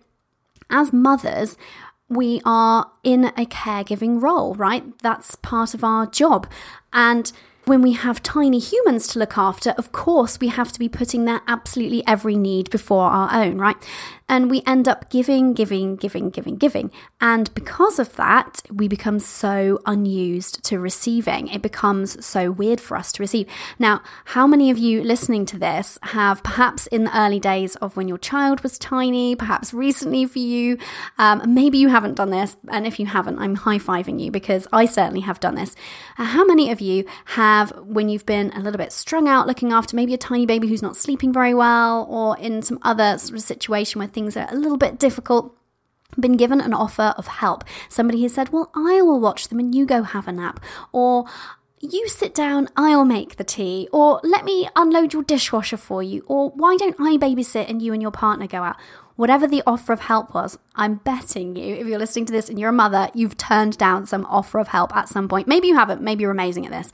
as 0.71 0.91
mothers, 0.91 1.55
we 2.09 2.41
are 2.45 2.91
in 3.03 3.25
a 3.25 3.45
caregiving 3.45 4.21
role, 4.21 4.55
right? 4.55 4.83
That's 4.99 5.35
part 5.35 5.73
of 5.73 5.83
our 5.83 6.07
job. 6.07 6.47
And 6.91 7.31
when 7.65 7.81
we 7.81 7.93
have 7.93 8.23
tiny 8.23 8.59
humans 8.59 9.07
to 9.07 9.19
look 9.19 9.37
after, 9.37 9.71
of 9.71 9.91
course, 9.91 10.39
we 10.39 10.47
have 10.47 10.71
to 10.71 10.79
be 10.79 10.89
putting 10.89 11.25
their 11.25 11.41
absolutely 11.47 12.03
every 12.07 12.35
need 12.35 12.69
before 12.69 13.05
our 13.05 13.43
own, 13.43 13.57
right? 13.57 13.75
And 14.31 14.49
we 14.49 14.63
end 14.65 14.87
up 14.87 15.09
giving, 15.09 15.53
giving, 15.53 15.97
giving, 15.97 16.29
giving, 16.29 16.55
giving. 16.55 16.89
And 17.19 17.53
because 17.53 17.99
of 17.99 18.15
that, 18.15 18.61
we 18.71 18.87
become 18.87 19.19
so 19.19 19.81
unused 19.85 20.63
to 20.63 20.79
receiving. 20.79 21.49
It 21.49 21.61
becomes 21.61 22.25
so 22.25 22.49
weird 22.49 22.79
for 22.79 22.95
us 22.95 23.11
to 23.11 23.23
receive. 23.23 23.49
Now, 23.77 24.01
how 24.23 24.47
many 24.47 24.71
of 24.71 24.77
you 24.77 25.03
listening 25.03 25.45
to 25.47 25.59
this 25.59 25.99
have 26.03 26.43
perhaps 26.43 26.87
in 26.87 27.03
the 27.03 27.19
early 27.19 27.41
days 27.41 27.75
of 27.77 27.97
when 27.97 28.07
your 28.07 28.17
child 28.17 28.61
was 28.61 28.79
tiny, 28.79 29.35
perhaps 29.35 29.73
recently 29.73 30.25
for 30.25 30.39
you, 30.39 30.77
um, 31.17 31.41
maybe 31.53 31.77
you 31.77 31.89
haven't 31.89 32.15
done 32.15 32.29
this. 32.29 32.55
And 32.69 32.87
if 32.87 33.01
you 33.01 33.07
haven't, 33.07 33.37
I'm 33.37 33.55
high 33.55 33.79
fiving 33.79 34.17
you 34.17 34.31
because 34.31 34.65
I 34.71 34.85
certainly 34.85 35.21
have 35.21 35.41
done 35.41 35.55
this. 35.55 35.75
Uh, 36.17 36.23
how 36.23 36.45
many 36.45 36.71
of 36.71 36.79
you 36.79 37.03
have, 37.25 37.71
when 37.75 38.07
you've 38.07 38.25
been 38.25 38.53
a 38.53 38.61
little 38.61 38.77
bit 38.77 38.93
strung 38.93 39.27
out 39.27 39.45
looking 39.45 39.73
after 39.73 39.93
maybe 39.93 40.13
a 40.13 40.17
tiny 40.17 40.45
baby 40.45 40.69
who's 40.69 40.81
not 40.81 40.95
sleeping 40.95 41.33
very 41.33 41.53
well 41.53 42.07
or 42.09 42.37
in 42.37 42.61
some 42.61 42.79
other 42.83 43.17
sort 43.17 43.37
of 43.37 43.41
situation 43.41 43.99
where 43.99 44.07
things 44.07 44.20
things 44.21 44.37
are 44.37 44.47
a 44.51 44.55
little 44.55 44.77
bit 44.77 44.99
difficult, 44.99 45.55
been 46.19 46.37
given 46.37 46.61
an 46.61 46.73
offer 46.73 47.13
of 47.17 47.27
help. 47.27 47.63
Somebody 47.89 48.21
has 48.23 48.33
said, 48.33 48.49
Well, 48.49 48.71
I 48.75 49.01
will 49.01 49.19
watch 49.19 49.47
them 49.47 49.59
and 49.59 49.73
you 49.73 49.85
go 49.85 50.03
have 50.03 50.27
a 50.27 50.31
nap. 50.31 50.59
Or 50.91 51.25
you 51.79 52.07
sit 52.07 52.35
down, 52.35 52.69
I'll 52.75 53.05
make 53.05 53.37
the 53.37 53.43
tea. 53.43 53.87
Or 53.91 54.19
let 54.23 54.45
me 54.45 54.69
unload 54.75 55.13
your 55.13 55.23
dishwasher 55.23 55.77
for 55.77 56.03
you. 56.03 56.23
Or 56.27 56.51
why 56.51 56.77
don't 56.77 56.99
I 56.99 57.17
babysit 57.17 57.69
and 57.69 57.81
you 57.81 57.93
and 57.93 58.01
your 58.01 58.11
partner 58.11 58.45
go 58.45 58.63
out? 58.63 58.75
Whatever 59.15 59.47
the 59.47 59.63
offer 59.65 59.93
of 59.93 60.01
help 60.01 60.33
was, 60.33 60.57
I'm 60.75 60.95
betting 60.95 61.55
you, 61.55 61.75
if 61.75 61.87
you're 61.87 61.99
listening 61.99 62.25
to 62.25 62.33
this 62.33 62.49
and 62.49 62.59
you're 62.59 62.69
a 62.69 62.73
mother, 62.73 63.09
you've 63.13 63.37
turned 63.37 63.77
down 63.77 64.05
some 64.05 64.25
offer 64.25 64.59
of 64.59 64.69
help 64.69 64.95
at 64.95 65.09
some 65.09 65.27
point. 65.27 65.47
Maybe 65.47 65.67
you 65.67 65.75
haven't, 65.75 66.01
maybe 66.01 66.21
you're 66.21 66.31
amazing 66.31 66.65
at 66.65 66.71
this. 66.71 66.91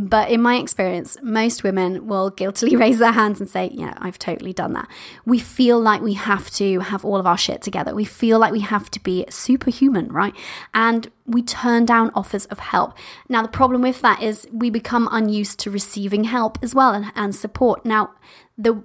But 0.00 0.30
in 0.30 0.40
my 0.40 0.56
experience, 0.56 1.18
most 1.22 1.62
women 1.62 2.06
will 2.06 2.30
guiltily 2.30 2.74
raise 2.84 2.98
their 2.98 3.12
hands 3.12 3.38
and 3.38 3.48
say, 3.48 3.70
Yeah, 3.74 3.92
I've 3.98 4.18
totally 4.18 4.54
done 4.54 4.72
that. 4.72 4.88
We 5.26 5.38
feel 5.38 5.78
like 5.78 6.00
we 6.00 6.14
have 6.14 6.50
to 6.52 6.80
have 6.80 7.04
all 7.04 7.18
of 7.18 7.26
our 7.26 7.36
shit 7.36 7.60
together. 7.60 7.94
We 7.94 8.06
feel 8.06 8.38
like 8.38 8.50
we 8.50 8.60
have 8.60 8.90
to 8.92 9.00
be 9.00 9.26
superhuman, 9.28 10.08
right? 10.08 10.34
And 10.72 11.10
we 11.26 11.42
turn 11.42 11.84
down 11.84 12.10
offers 12.14 12.46
of 12.46 12.58
help. 12.58 12.94
Now, 13.28 13.42
the 13.42 13.48
problem 13.48 13.82
with 13.82 14.00
that 14.00 14.22
is 14.22 14.48
we 14.50 14.70
become 14.70 15.06
unused 15.12 15.60
to 15.60 15.70
receiving 15.70 16.24
help 16.24 16.58
as 16.62 16.74
well 16.74 16.94
and, 16.94 17.12
and 17.14 17.36
support. 17.36 17.84
Now, 17.84 18.12
the 18.56 18.82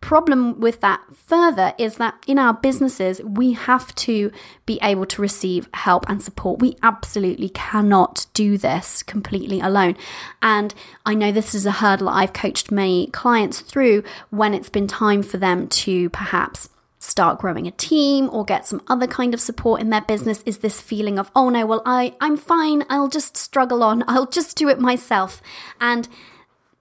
problem 0.00 0.60
with 0.60 0.80
that 0.80 1.02
further 1.14 1.74
is 1.76 1.96
that 1.96 2.22
in 2.26 2.38
our 2.38 2.54
businesses, 2.54 3.20
we 3.22 3.52
have 3.52 3.94
to 3.96 4.30
be 4.64 4.78
able 4.82 5.06
to 5.06 5.20
receive 5.20 5.68
help 5.74 6.08
and 6.08 6.22
support. 6.22 6.60
We 6.60 6.76
absolutely 6.82 7.48
cannot 7.50 8.26
do 8.32 8.56
this 8.56 9.02
completely 9.02 9.60
alone. 9.60 9.96
And 10.40 10.74
I 11.04 11.14
know 11.14 11.32
this 11.32 11.54
is 11.54 11.66
a 11.66 11.72
hurdle 11.72 12.08
I've 12.08 12.32
coached 12.32 12.70
many 12.70 13.08
clients 13.08 13.60
through 13.60 14.04
when 14.30 14.54
it's 14.54 14.70
been 14.70 14.86
time 14.86 15.22
for 15.22 15.36
them 15.36 15.68
to 15.68 16.10
perhaps 16.10 16.68
start 17.00 17.38
growing 17.38 17.66
a 17.66 17.72
team 17.72 18.28
or 18.32 18.44
get 18.44 18.66
some 18.66 18.82
other 18.88 19.06
kind 19.06 19.32
of 19.32 19.40
support 19.40 19.80
in 19.80 19.90
their 19.90 20.00
business 20.00 20.42
is 20.44 20.58
this 20.58 20.80
feeling 20.80 21.16
of 21.16 21.30
oh 21.34 21.48
no 21.48 21.64
well 21.64 21.80
i 21.86 22.12
i'm 22.20 22.36
fine 22.36 22.84
i'll 22.90 23.08
just 23.08 23.36
struggle 23.36 23.84
on 23.84 24.02
i'll 24.08 24.26
just 24.26 24.56
do 24.56 24.68
it 24.68 24.80
myself 24.80 25.40
and 25.80 26.08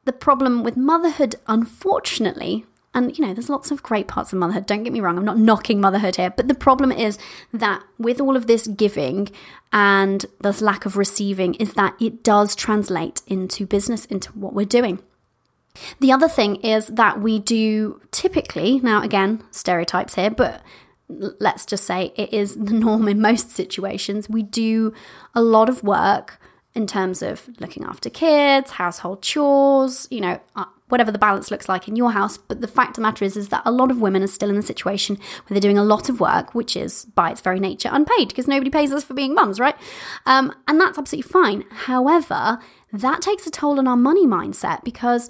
the 0.05 0.11
problem 0.11 0.63
with 0.63 0.75
motherhood 0.75 1.35
unfortunately 1.45 2.65
and 2.97 3.17
you 3.17 3.25
know 3.25 3.33
there's 3.33 3.49
lots 3.49 3.71
of 3.71 3.83
great 3.83 4.07
parts 4.07 4.33
of 4.33 4.39
motherhood 4.39 4.65
don't 4.65 4.83
get 4.83 4.91
me 4.91 4.99
wrong 4.99 5.17
i'm 5.17 5.25
not 5.25 5.37
knocking 5.37 5.79
motherhood 5.79 6.15
here 6.15 6.31
but 6.31 6.47
the 6.47 6.55
problem 6.55 6.91
is 6.91 7.17
that 7.53 7.81
with 7.97 8.19
all 8.19 8.35
of 8.35 8.47
this 8.47 8.67
giving 8.67 9.29
and 9.71 10.25
this 10.41 10.61
lack 10.61 10.85
of 10.85 10.97
receiving 10.97 11.53
is 11.55 11.73
that 11.73 11.95
it 12.01 12.23
does 12.23 12.55
translate 12.55 13.21
into 13.27 13.65
business 13.65 14.05
into 14.05 14.31
what 14.31 14.53
we're 14.53 14.65
doing 14.65 14.99
the 15.99 16.11
other 16.11 16.27
thing 16.27 16.55
is 16.57 16.87
that 16.87 17.21
we 17.21 17.39
do 17.39 18.01
typically, 18.11 18.79
now 18.79 19.01
again, 19.03 19.43
stereotypes 19.51 20.15
here, 20.15 20.31
but 20.31 20.61
let's 21.07 21.65
just 21.65 21.85
say 21.85 22.11
it 22.15 22.33
is 22.33 22.55
the 22.55 22.73
norm 22.73 23.07
in 23.07 23.21
most 23.21 23.51
situations. 23.51 24.29
We 24.29 24.43
do 24.43 24.93
a 25.33 25.41
lot 25.41 25.69
of 25.69 25.83
work 25.83 26.39
in 26.73 26.85
terms 26.85 27.21
of 27.21 27.49
looking 27.59 27.83
after 27.85 28.09
kids, 28.09 28.71
household 28.71 29.21
chores, 29.21 30.07
you 30.11 30.21
know, 30.21 30.39
uh, 30.55 30.65
whatever 30.89 31.11
the 31.11 31.19
balance 31.19 31.51
looks 31.51 31.67
like 31.67 31.87
in 31.87 31.95
your 31.95 32.11
house. 32.11 32.37
But 32.37 32.61
the 32.61 32.67
fact 32.67 32.91
of 32.91 32.95
the 32.95 33.01
matter 33.01 33.25
is, 33.25 33.35
is 33.35 33.49
that 33.49 33.63
a 33.65 33.71
lot 33.71 33.91
of 33.91 34.01
women 34.01 34.23
are 34.23 34.27
still 34.27 34.49
in 34.49 34.55
the 34.55 34.61
situation 34.61 35.15
where 35.15 35.55
they're 35.55 35.59
doing 35.59 35.77
a 35.77 35.83
lot 35.83 36.09
of 36.09 36.19
work, 36.19 36.55
which 36.55 36.75
is 36.75 37.05
by 37.05 37.31
its 37.31 37.41
very 37.41 37.59
nature 37.59 37.89
unpaid 37.91 38.29
because 38.29 38.47
nobody 38.47 38.69
pays 38.69 38.91
us 38.91 39.03
for 39.03 39.13
being 39.13 39.33
mums, 39.33 39.59
right? 39.59 39.75
Um, 40.25 40.53
and 40.67 40.79
that's 40.79 40.97
absolutely 40.97 41.29
fine. 41.29 41.65
However, 41.71 42.59
that 42.93 43.21
takes 43.21 43.45
a 43.45 43.51
toll 43.51 43.79
on 43.79 43.87
our 43.87 43.97
money 43.97 44.25
mindset 44.25 44.83
because 44.83 45.29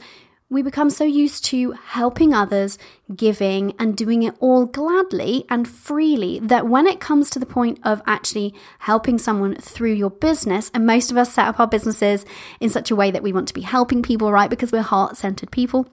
we 0.50 0.62
become 0.62 0.90
so 0.90 1.04
used 1.04 1.44
to 1.46 1.74
helping 1.74 2.34
others, 2.34 2.78
giving, 3.14 3.74
and 3.78 3.98
doing 3.98 4.24
it 4.24 4.34
all 4.40 4.66
gladly 4.66 5.46
and 5.50 5.68
freely 5.68 6.40
that 6.40 6.68
when 6.68 6.88
it 6.88 7.02
comes 7.02 7.30
to 7.30 7.40
the 7.40 7.46
point 7.46 7.80
of 7.84 8.02
actually 8.08 8.54
helping 8.80 9.18
someone 9.18 9.56
through 9.56 9.92
your 9.92 10.10
business, 10.10 10.72
and 10.74 10.86
most 10.86 11.12
of 11.12 11.18
us 11.18 11.34
set 11.34 11.48
up 11.48 11.60
our 11.60 11.68
businesses 11.68 12.26
in 12.62 12.70
such 12.70 12.90
a 12.90 12.96
way 12.96 13.12
that 13.12 13.24
we 13.24 13.34
want 13.34 13.50
to 13.50 13.54
be 13.54 13.62
helping 13.62 14.02
people, 14.02 14.32
right? 14.32 14.50
Because 14.50 14.72
we're 14.72 14.82
heart 14.82 15.18
centered 15.18 15.52
people. 15.52 15.88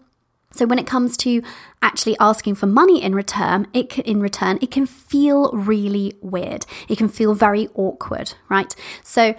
So 0.53 0.67
when 0.67 0.79
it 0.79 0.87
comes 0.87 1.17
to 1.19 1.43
actually 1.83 2.17
asking 2.21 2.55
for 2.55 2.67
money 2.67 3.03
in 3.03 3.13
return, 3.13 3.67
it 3.73 3.89
can, 3.89 4.05
in 4.05 4.21
return, 4.21 4.61
it 4.63 4.71
can 4.71 4.87
feel 4.87 5.51
really 5.51 6.15
weird. 6.23 6.65
It 6.89 6.97
can 6.97 7.09
feel 7.09 7.35
very 7.35 7.69
awkward, 7.75 8.35
right? 8.49 8.73
So 9.03 9.35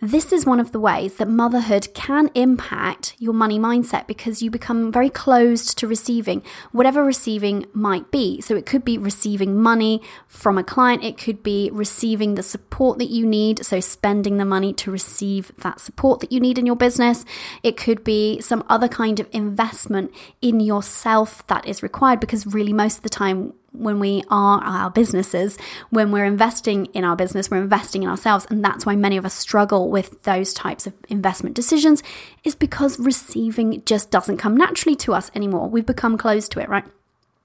this 0.00 0.30
is 0.30 0.44
one 0.44 0.60
of 0.60 0.72
the 0.72 0.80
ways 0.80 1.14
that 1.14 1.28
motherhood 1.28 1.88
can 1.94 2.30
impact 2.34 3.14
your 3.18 3.32
money 3.32 3.58
mindset 3.58 4.06
because 4.06 4.42
you 4.42 4.50
become 4.50 4.92
very 4.92 5.08
closed 5.08 5.78
to 5.78 5.88
receiving, 5.88 6.42
whatever 6.70 7.02
receiving 7.02 7.64
might 7.72 8.10
be. 8.10 8.42
So, 8.42 8.56
it 8.56 8.66
could 8.66 8.84
be 8.84 8.98
receiving 8.98 9.60
money 9.60 10.02
from 10.28 10.58
a 10.58 10.64
client, 10.64 11.02
it 11.02 11.16
could 11.16 11.42
be 11.42 11.70
receiving 11.72 12.34
the 12.34 12.42
support 12.42 12.98
that 12.98 13.08
you 13.08 13.26
need, 13.26 13.64
so 13.64 13.80
spending 13.80 14.36
the 14.36 14.44
money 14.44 14.74
to 14.74 14.90
receive 14.90 15.50
that 15.58 15.80
support 15.80 16.20
that 16.20 16.30
you 16.30 16.40
need 16.40 16.58
in 16.58 16.66
your 16.66 16.76
business. 16.76 17.24
It 17.62 17.78
could 17.78 18.04
be 18.04 18.40
some 18.42 18.64
other 18.68 18.88
kind 18.88 19.18
of 19.18 19.28
investment 19.32 20.12
in 20.42 20.60
yourself 20.60 21.46
that 21.46 21.66
is 21.66 21.82
required 21.82 22.20
because, 22.20 22.46
really, 22.46 22.74
most 22.74 22.98
of 22.98 23.02
the 23.02 23.08
time, 23.08 23.54
when 23.78 24.00
we 24.00 24.22
are 24.30 24.62
our 24.62 24.90
businesses, 24.90 25.58
when 25.90 26.12
we're 26.12 26.24
investing 26.24 26.86
in 26.86 27.04
our 27.04 27.16
business, 27.16 27.50
we're 27.50 27.62
investing 27.62 28.02
in 28.02 28.08
ourselves. 28.08 28.46
And 28.50 28.64
that's 28.64 28.84
why 28.84 28.96
many 28.96 29.16
of 29.16 29.24
us 29.24 29.34
struggle 29.34 29.90
with 29.90 30.22
those 30.22 30.52
types 30.52 30.86
of 30.86 30.94
investment 31.08 31.54
decisions, 31.54 32.02
is 32.44 32.54
because 32.54 32.98
receiving 32.98 33.82
just 33.84 34.10
doesn't 34.10 34.38
come 34.38 34.56
naturally 34.56 34.96
to 34.96 35.14
us 35.14 35.30
anymore. 35.34 35.68
We've 35.68 35.86
become 35.86 36.16
closed 36.16 36.52
to 36.52 36.60
it, 36.60 36.68
right? 36.68 36.84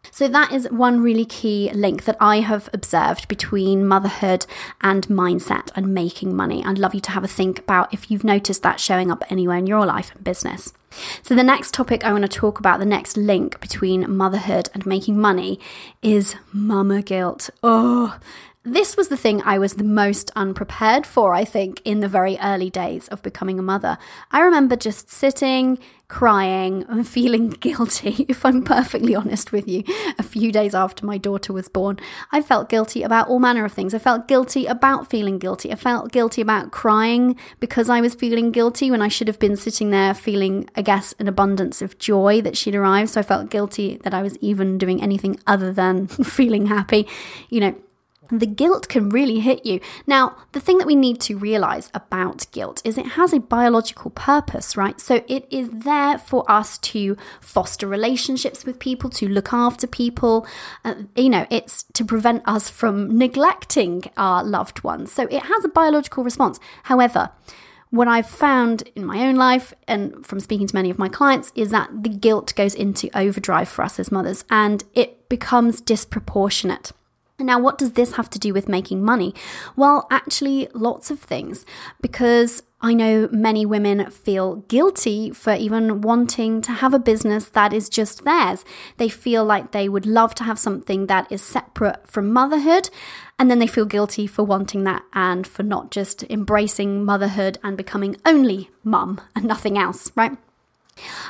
So, 0.09 0.27
that 0.27 0.51
is 0.51 0.67
one 0.71 1.01
really 1.01 1.25
key 1.25 1.71
link 1.73 2.05
that 2.05 2.17
I 2.19 2.39
have 2.39 2.69
observed 2.73 3.27
between 3.27 3.87
motherhood 3.87 4.45
and 4.81 5.07
mindset 5.07 5.69
and 5.75 5.93
making 5.93 6.35
money. 6.35 6.65
I'd 6.65 6.79
love 6.79 6.95
you 6.95 7.01
to 7.01 7.11
have 7.11 7.23
a 7.23 7.27
think 7.27 7.59
about 7.59 7.93
if 7.93 8.09
you've 8.09 8.23
noticed 8.23 8.63
that 8.63 8.79
showing 8.79 9.11
up 9.11 9.23
anywhere 9.29 9.57
in 9.57 9.67
your 9.67 9.85
life 9.85 10.11
and 10.15 10.23
business. 10.23 10.73
So, 11.21 11.35
the 11.35 11.43
next 11.43 11.73
topic 11.73 12.03
I 12.03 12.11
want 12.11 12.23
to 12.23 12.27
talk 12.27 12.59
about, 12.59 12.79
the 12.79 12.85
next 12.85 13.15
link 13.15 13.59
between 13.61 14.11
motherhood 14.11 14.69
and 14.73 14.85
making 14.85 15.19
money, 15.19 15.59
is 16.01 16.35
mama 16.51 17.01
guilt. 17.03 17.51
Oh, 17.61 18.19
this 18.63 18.95
was 18.95 19.07
the 19.07 19.17
thing 19.17 19.41
I 19.43 19.57
was 19.57 19.73
the 19.73 19.83
most 19.83 20.29
unprepared 20.35 21.07
for, 21.07 21.33
I 21.33 21.45
think, 21.45 21.81
in 21.83 21.99
the 22.01 22.07
very 22.07 22.37
early 22.43 22.69
days 22.69 23.07
of 23.07 23.23
becoming 23.23 23.57
a 23.57 23.63
mother. 23.63 23.97
I 24.29 24.41
remember 24.41 24.75
just 24.75 25.09
sitting, 25.09 25.79
crying, 26.07 26.85
and 26.87 27.07
feeling 27.07 27.49
guilty, 27.59 28.23
if 28.29 28.45
I'm 28.45 28.61
perfectly 28.61 29.15
honest 29.15 29.51
with 29.51 29.67
you. 29.67 29.83
A 30.19 30.23
few 30.23 30.51
days 30.51 30.75
after 30.75 31.07
my 31.07 31.17
daughter 31.17 31.53
was 31.53 31.69
born, 31.69 31.97
I 32.31 32.43
felt 32.43 32.69
guilty 32.69 33.01
about 33.01 33.29
all 33.29 33.39
manner 33.39 33.65
of 33.65 33.73
things. 33.73 33.95
I 33.95 33.99
felt 33.99 34.27
guilty 34.27 34.67
about 34.67 35.09
feeling 35.09 35.39
guilty. 35.39 35.71
I 35.71 35.75
felt 35.75 36.11
guilty 36.11 36.43
about 36.43 36.69
crying 36.69 37.37
because 37.59 37.89
I 37.89 37.99
was 37.99 38.13
feeling 38.13 38.51
guilty 38.51 38.91
when 38.91 39.01
I 39.01 39.07
should 39.07 39.27
have 39.27 39.39
been 39.39 39.57
sitting 39.57 39.89
there 39.89 40.13
feeling, 40.13 40.69
I 40.75 40.83
guess, 40.83 41.15
an 41.17 41.27
abundance 41.27 41.81
of 41.81 41.97
joy 41.97 42.41
that 42.41 42.55
she'd 42.55 42.75
arrived. 42.75 43.09
So 43.09 43.21
I 43.21 43.23
felt 43.23 43.49
guilty 43.49 43.97
that 44.03 44.13
I 44.13 44.21
was 44.21 44.37
even 44.37 44.77
doing 44.77 45.01
anything 45.01 45.39
other 45.47 45.73
than 45.73 46.05
feeling 46.07 46.67
happy. 46.67 47.07
You 47.49 47.61
know, 47.61 47.75
the 48.31 48.45
guilt 48.45 48.87
can 48.87 49.09
really 49.09 49.39
hit 49.39 49.65
you. 49.65 49.79
Now, 50.07 50.35
the 50.53 50.59
thing 50.59 50.77
that 50.77 50.87
we 50.87 50.95
need 50.95 51.19
to 51.21 51.37
realize 51.37 51.91
about 51.93 52.47
guilt 52.51 52.81
is 52.85 52.97
it 52.97 53.05
has 53.05 53.33
a 53.33 53.39
biological 53.39 54.11
purpose, 54.11 54.77
right? 54.77 54.99
So 54.99 55.23
it 55.27 55.47
is 55.51 55.69
there 55.69 56.17
for 56.17 56.49
us 56.49 56.77
to 56.79 57.17
foster 57.39 57.87
relationships 57.87 58.65
with 58.65 58.79
people, 58.79 59.09
to 59.11 59.27
look 59.27 59.53
after 59.53 59.87
people. 59.87 60.47
Uh, 60.85 60.95
you 61.15 61.29
know, 61.29 61.45
it's 61.49 61.83
to 61.93 62.05
prevent 62.05 62.43
us 62.45 62.69
from 62.69 63.17
neglecting 63.17 64.03
our 64.17 64.43
loved 64.43 64.83
ones. 64.83 65.11
So 65.11 65.23
it 65.23 65.43
has 65.43 65.65
a 65.65 65.69
biological 65.69 66.23
response. 66.23 66.59
However, 66.83 67.31
what 67.91 68.07
I've 68.07 68.29
found 68.29 68.83
in 68.95 69.05
my 69.05 69.19
own 69.27 69.35
life 69.35 69.73
and 69.85 70.25
from 70.25 70.39
speaking 70.39 70.65
to 70.65 70.75
many 70.75 70.89
of 70.89 70.97
my 70.97 71.09
clients 71.09 71.51
is 71.55 71.71
that 71.71 72.03
the 72.03 72.09
guilt 72.09 72.55
goes 72.55 72.73
into 72.73 73.09
overdrive 73.13 73.67
for 73.67 73.83
us 73.83 73.99
as 73.99 74.11
mothers 74.11 74.45
and 74.49 74.85
it 74.93 75.27
becomes 75.27 75.81
disproportionate. 75.81 76.93
Now, 77.39 77.59
what 77.59 77.77
does 77.77 77.93
this 77.93 78.13
have 78.13 78.29
to 78.31 78.39
do 78.39 78.53
with 78.53 78.69
making 78.69 79.03
money? 79.03 79.33
Well, 79.75 80.07
actually, 80.11 80.67
lots 80.73 81.09
of 81.09 81.19
things. 81.19 81.65
Because 82.01 82.63
I 82.81 82.93
know 82.93 83.29
many 83.31 83.65
women 83.65 84.09
feel 84.09 84.57
guilty 84.67 85.31
for 85.31 85.53
even 85.53 86.01
wanting 86.01 86.61
to 86.63 86.71
have 86.71 86.93
a 86.93 86.99
business 86.99 87.49
that 87.49 87.73
is 87.73 87.89
just 87.89 88.23
theirs. 88.23 88.65
They 88.97 89.09
feel 89.09 89.45
like 89.45 89.71
they 89.71 89.87
would 89.89 90.05
love 90.05 90.35
to 90.35 90.43
have 90.43 90.59
something 90.59 91.07
that 91.07 91.31
is 91.31 91.41
separate 91.41 92.07
from 92.07 92.31
motherhood. 92.31 92.89
And 93.37 93.49
then 93.49 93.59
they 93.59 93.67
feel 93.67 93.85
guilty 93.85 94.27
for 94.27 94.43
wanting 94.43 94.83
that 94.83 95.03
and 95.13 95.45
for 95.47 95.63
not 95.63 95.91
just 95.91 96.23
embracing 96.29 97.05
motherhood 97.05 97.57
and 97.63 97.77
becoming 97.77 98.17
only 98.25 98.69
mum 98.83 99.19
and 99.35 99.45
nothing 99.45 99.77
else, 99.77 100.11
right? 100.15 100.37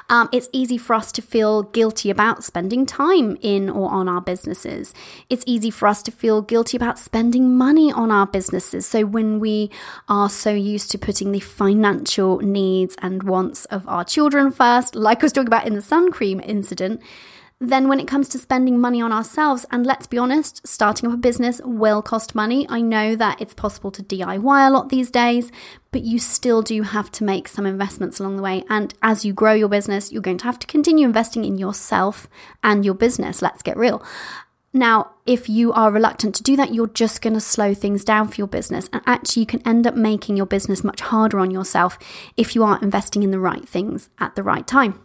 Um, 0.09 0.27
it's 0.31 0.49
easy 0.51 0.77
for 0.77 0.93
us 0.93 1.11
to 1.13 1.21
feel 1.21 1.63
guilty 1.63 2.09
about 2.09 2.43
spending 2.43 2.85
time 2.85 3.37
in 3.41 3.69
or 3.69 3.89
on 3.91 4.09
our 4.09 4.21
businesses. 4.21 4.93
It's 5.29 5.43
easy 5.47 5.69
for 5.69 5.87
us 5.87 6.01
to 6.03 6.11
feel 6.11 6.41
guilty 6.41 6.77
about 6.77 6.99
spending 6.99 7.57
money 7.57 7.91
on 7.91 8.11
our 8.11 8.25
businesses. 8.25 8.85
So, 8.85 9.05
when 9.05 9.39
we 9.39 9.69
are 10.09 10.29
so 10.29 10.51
used 10.51 10.91
to 10.91 10.97
putting 10.97 11.31
the 11.31 11.39
financial 11.39 12.39
needs 12.39 12.95
and 13.01 13.23
wants 13.23 13.65
of 13.65 13.87
our 13.87 14.03
children 14.03 14.51
first, 14.51 14.95
like 14.95 15.19
I 15.19 15.25
was 15.25 15.31
talking 15.31 15.47
about 15.47 15.67
in 15.67 15.75
the 15.75 15.81
sun 15.81 16.11
cream 16.11 16.41
incident, 16.43 17.01
then, 17.61 17.87
when 17.87 17.99
it 17.99 18.07
comes 18.07 18.27
to 18.29 18.39
spending 18.39 18.79
money 18.79 19.03
on 19.03 19.13
ourselves, 19.13 19.67
and 19.69 19.85
let's 19.85 20.07
be 20.07 20.17
honest, 20.17 20.65
starting 20.65 21.07
up 21.07 21.13
a 21.13 21.17
business 21.17 21.61
will 21.63 22.01
cost 22.01 22.33
money. 22.33 22.65
I 22.67 22.81
know 22.81 23.15
that 23.15 23.39
it's 23.39 23.53
possible 23.53 23.91
to 23.91 24.01
DIY 24.01 24.67
a 24.67 24.71
lot 24.71 24.89
these 24.89 25.11
days, 25.11 25.51
but 25.91 26.01
you 26.01 26.17
still 26.17 26.63
do 26.63 26.81
have 26.81 27.11
to 27.11 27.23
make 27.23 27.47
some 27.47 27.67
investments 27.67 28.19
along 28.19 28.37
the 28.37 28.41
way. 28.41 28.63
And 28.67 28.95
as 29.03 29.23
you 29.23 29.33
grow 29.33 29.53
your 29.53 29.69
business, 29.69 30.11
you're 30.11 30.23
going 30.23 30.39
to 30.39 30.45
have 30.45 30.57
to 30.57 30.65
continue 30.65 31.05
investing 31.05 31.45
in 31.45 31.59
yourself 31.59 32.27
and 32.63 32.83
your 32.83 32.95
business. 32.95 33.43
Let's 33.43 33.61
get 33.61 33.77
real. 33.77 34.03
Now, 34.73 35.11
if 35.27 35.47
you 35.47 35.71
are 35.73 35.91
reluctant 35.91 36.33
to 36.35 36.43
do 36.43 36.55
that, 36.55 36.73
you're 36.73 36.87
just 36.87 37.21
going 37.21 37.35
to 37.35 37.41
slow 37.41 37.75
things 37.75 38.03
down 38.03 38.29
for 38.29 38.35
your 38.37 38.47
business. 38.47 38.89
And 38.91 39.03
actually, 39.05 39.41
you 39.41 39.47
can 39.47 39.67
end 39.67 39.85
up 39.85 39.95
making 39.95 40.35
your 40.35 40.47
business 40.47 40.83
much 40.83 41.01
harder 41.01 41.37
on 41.37 41.51
yourself 41.51 41.99
if 42.37 42.55
you 42.55 42.63
aren't 42.63 42.81
investing 42.81 43.21
in 43.21 43.29
the 43.29 43.39
right 43.39 43.69
things 43.69 44.09
at 44.17 44.35
the 44.35 44.41
right 44.41 44.65
time. 44.65 44.99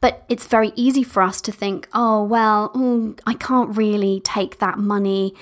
But 0.00 0.24
it's 0.28 0.46
very 0.46 0.72
easy 0.76 1.02
for 1.02 1.22
us 1.22 1.40
to 1.42 1.52
think, 1.52 1.88
oh, 1.92 2.24
well, 2.24 2.70
mm, 2.70 3.18
I 3.26 3.34
can't 3.34 3.76
really 3.76 4.20
take 4.24 4.58
that 4.58 4.78
money 4.78 5.34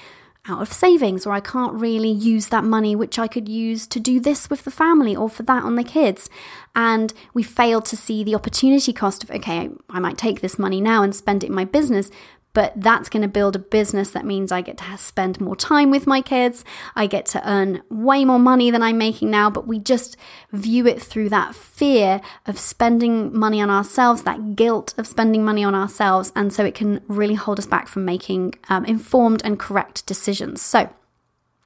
out 0.47 0.63
of 0.63 0.73
savings, 0.73 1.27
or 1.27 1.33
I 1.33 1.41
can't 1.41 1.75
really 1.75 2.11
use 2.11 2.49
that 2.49 2.65
money 2.65 2.97
which 2.97 3.19
I 3.19 3.27
could 3.27 3.49
use 3.49 3.87
to 3.89 4.01
do 4.01 4.19
this 4.19 4.49
with 4.49 4.65
the 4.65 4.71
family 4.71 5.15
or 5.15 5.29
for 5.29 5.43
that 5.43 5.63
on 5.63 5.77
the 5.77 5.85
kids. 5.85 6.31
And 6.75 7.13
we 7.35 7.43
fail 7.43 7.83
to 7.83 7.97
see 7.97 8.25
the 8.25 8.35
opportunity 8.35 8.93
cost 8.93 9.23
of, 9.23 9.31
okay, 9.31 9.71
I 9.91 10.01
might 10.01 10.17
take 10.17 10.41
this 10.41 10.59
money 10.59 10.81
now 10.81 11.03
and 11.03 11.15
spend 11.15 11.45
it 11.45 11.49
in 11.49 11.55
my 11.55 11.65
business, 11.65 12.11
but 12.59 12.73
that's 12.75 13.09
going 13.09 13.23
to 13.23 13.29
build 13.29 13.55
a 13.55 13.61
business 13.61 14.11
that 14.11 14.27
means 14.27 14.51
I 14.51 14.63
get 14.63 14.79
to 14.79 14.99
spend 14.99 15.41
more 15.41 15.55
time 15.55 15.93
with 15.93 16.09
my 16.09 16.21
kids. 16.21 16.65
I 16.97 17.07
get 17.07 17.25
to 17.27 17.49
earn 17.49 17.83
way 17.89 18.25
more 18.25 18.41
money 18.41 18.73
than 18.73 18.83
I'm 18.83 18.99
making 18.99 19.31
now, 19.31 19.49
but 19.49 19.69
we 19.69 19.79
just 19.79 20.17
view 20.51 20.85
it 20.85 21.01
through 21.01 21.29
that 21.29 21.55
fear 21.55 22.21
of 22.47 22.59
spending 22.59 23.33
money 23.33 23.61
on 23.61 23.71
ourselves, 23.71 24.25
that 24.25 24.57
guilt 24.57 24.93
of 24.99 25.07
spending 25.07 25.45
money 25.45 25.63
on 25.63 25.77
ourselves. 25.77 26.33
And 26.35 26.53
so 26.53 26.65
it 26.65 26.75
can 26.75 27.01
really 27.07 27.35
hold 27.35 27.61
us 27.61 27.67
back 27.67 27.87
from 27.87 28.05
making 28.05 28.57
um, 28.69 28.85
informed 28.87 29.41
and 29.45 29.57
correct 29.57 30.05
decisions. 30.07 30.61
So, 30.61 30.93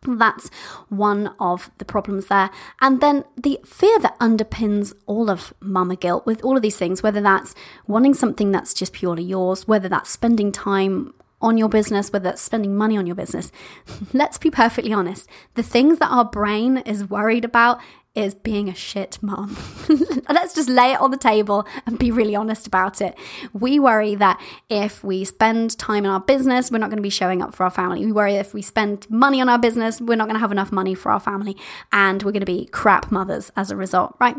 that's 0.06 0.48
one 0.88 1.34
of 1.38 1.70
the 1.78 1.84
problems 1.84 2.26
there. 2.26 2.50
And 2.80 3.00
then 3.00 3.24
the 3.36 3.60
fear 3.64 3.98
that 4.00 4.18
underpins 4.18 4.94
all 5.06 5.30
of 5.30 5.54
mama 5.60 5.96
guilt 5.96 6.26
with 6.26 6.42
all 6.44 6.56
of 6.56 6.62
these 6.62 6.76
things, 6.76 7.02
whether 7.02 7.20
that's 7.20 7.54
wanting 7.86 8.14
something 8.14 8.50
that's 8.50 8.74
just 8.74 8.92
purely 8.92 9.22
yours, 9.22 9.68
whether 9.68 9.88
that's 9.88 10.10
spending 10.10 10.52
time 10.52 11.14
on 11.40 11.58
your 11.58 11.68
business, 11.68 12.12
whether 12.12 12.24
that's 12.30 12.40
spending 12.42 12.74
money 12.74 12.96
on 12.96 13.06
your 13.06 13.16
business. 13.16 13.50
Let's 14.12 14.38
be 14.38 14.50
perfectly 14.50 14.92
honest. 14.92 15.28
The 15.54 15.62
things 15.62 15.98
that 15.98 16.10
our 16.10 16.24
brain 16.24 16.78
is 16.78 17.10
worried 17.10 17.44
about 17.44 17.80
is 18.14 18.34
being 18.34 18.68
a 18.68 18.74
shit 18.74 19.18
mom. 19.22 19.56
Let's 20.28 20.54
just 20.54 20.68
lay 20.68 20.92
it 20.92 21.00
on 21.00 21.10
the 21.10 21.16
table 21.16 21.66
and 21.86 21.98
be 21.98 22.10
really 22.10 22.34
honest 22.34 22.66
about 22.66 23.00
it. 23.00 23.16
We 23.52 23.78
worry 23.78 24.14
that 24.16 24.40
if 24.68 25.02
we 25.02 25.24
spend 25.24 25.78
time 25.78 26.04
in 26.04 26.10
our 26.10 26.20
business, 26.20 26.70
we're 26.70 26.78
not 26.78 26.90
going 26.90 26.98
to 26.98 27.02
be 27.02 27.10
showing 27.10 27.40
up 27.40 27.54
for 27.54 27.64
our 27.64 27.70
family. 27.70 28.04
We 28.04 28.12
worry 28.12 28.34
if 28.34 28.52
we 28.52 28.60
spend 28.60 29.08
money 29.08 29.40
on 29.40 29.48
our 29.48 29.58
business, 29.58 30.00
we're 30.00 30.16
not 30.16 30.26
going 30.26 30.34
to 30.34 30.40
have 30.40 30.52
enough 30.52 30.72
money 30.72 30.94
for 30.94 31.10
our 31.10 31.20
family 31.20 31.56
and 31.90 32.22
we're 32.22 32.32
going 32.32 32.40
to 32.40 32.46
be 32.46 32.66
crap 32.66 33.10
mothers 33.10 33.50
as 33.56 33.70
a 33.70 33.76
result, 33.76 34.14
right? 34.20 34.36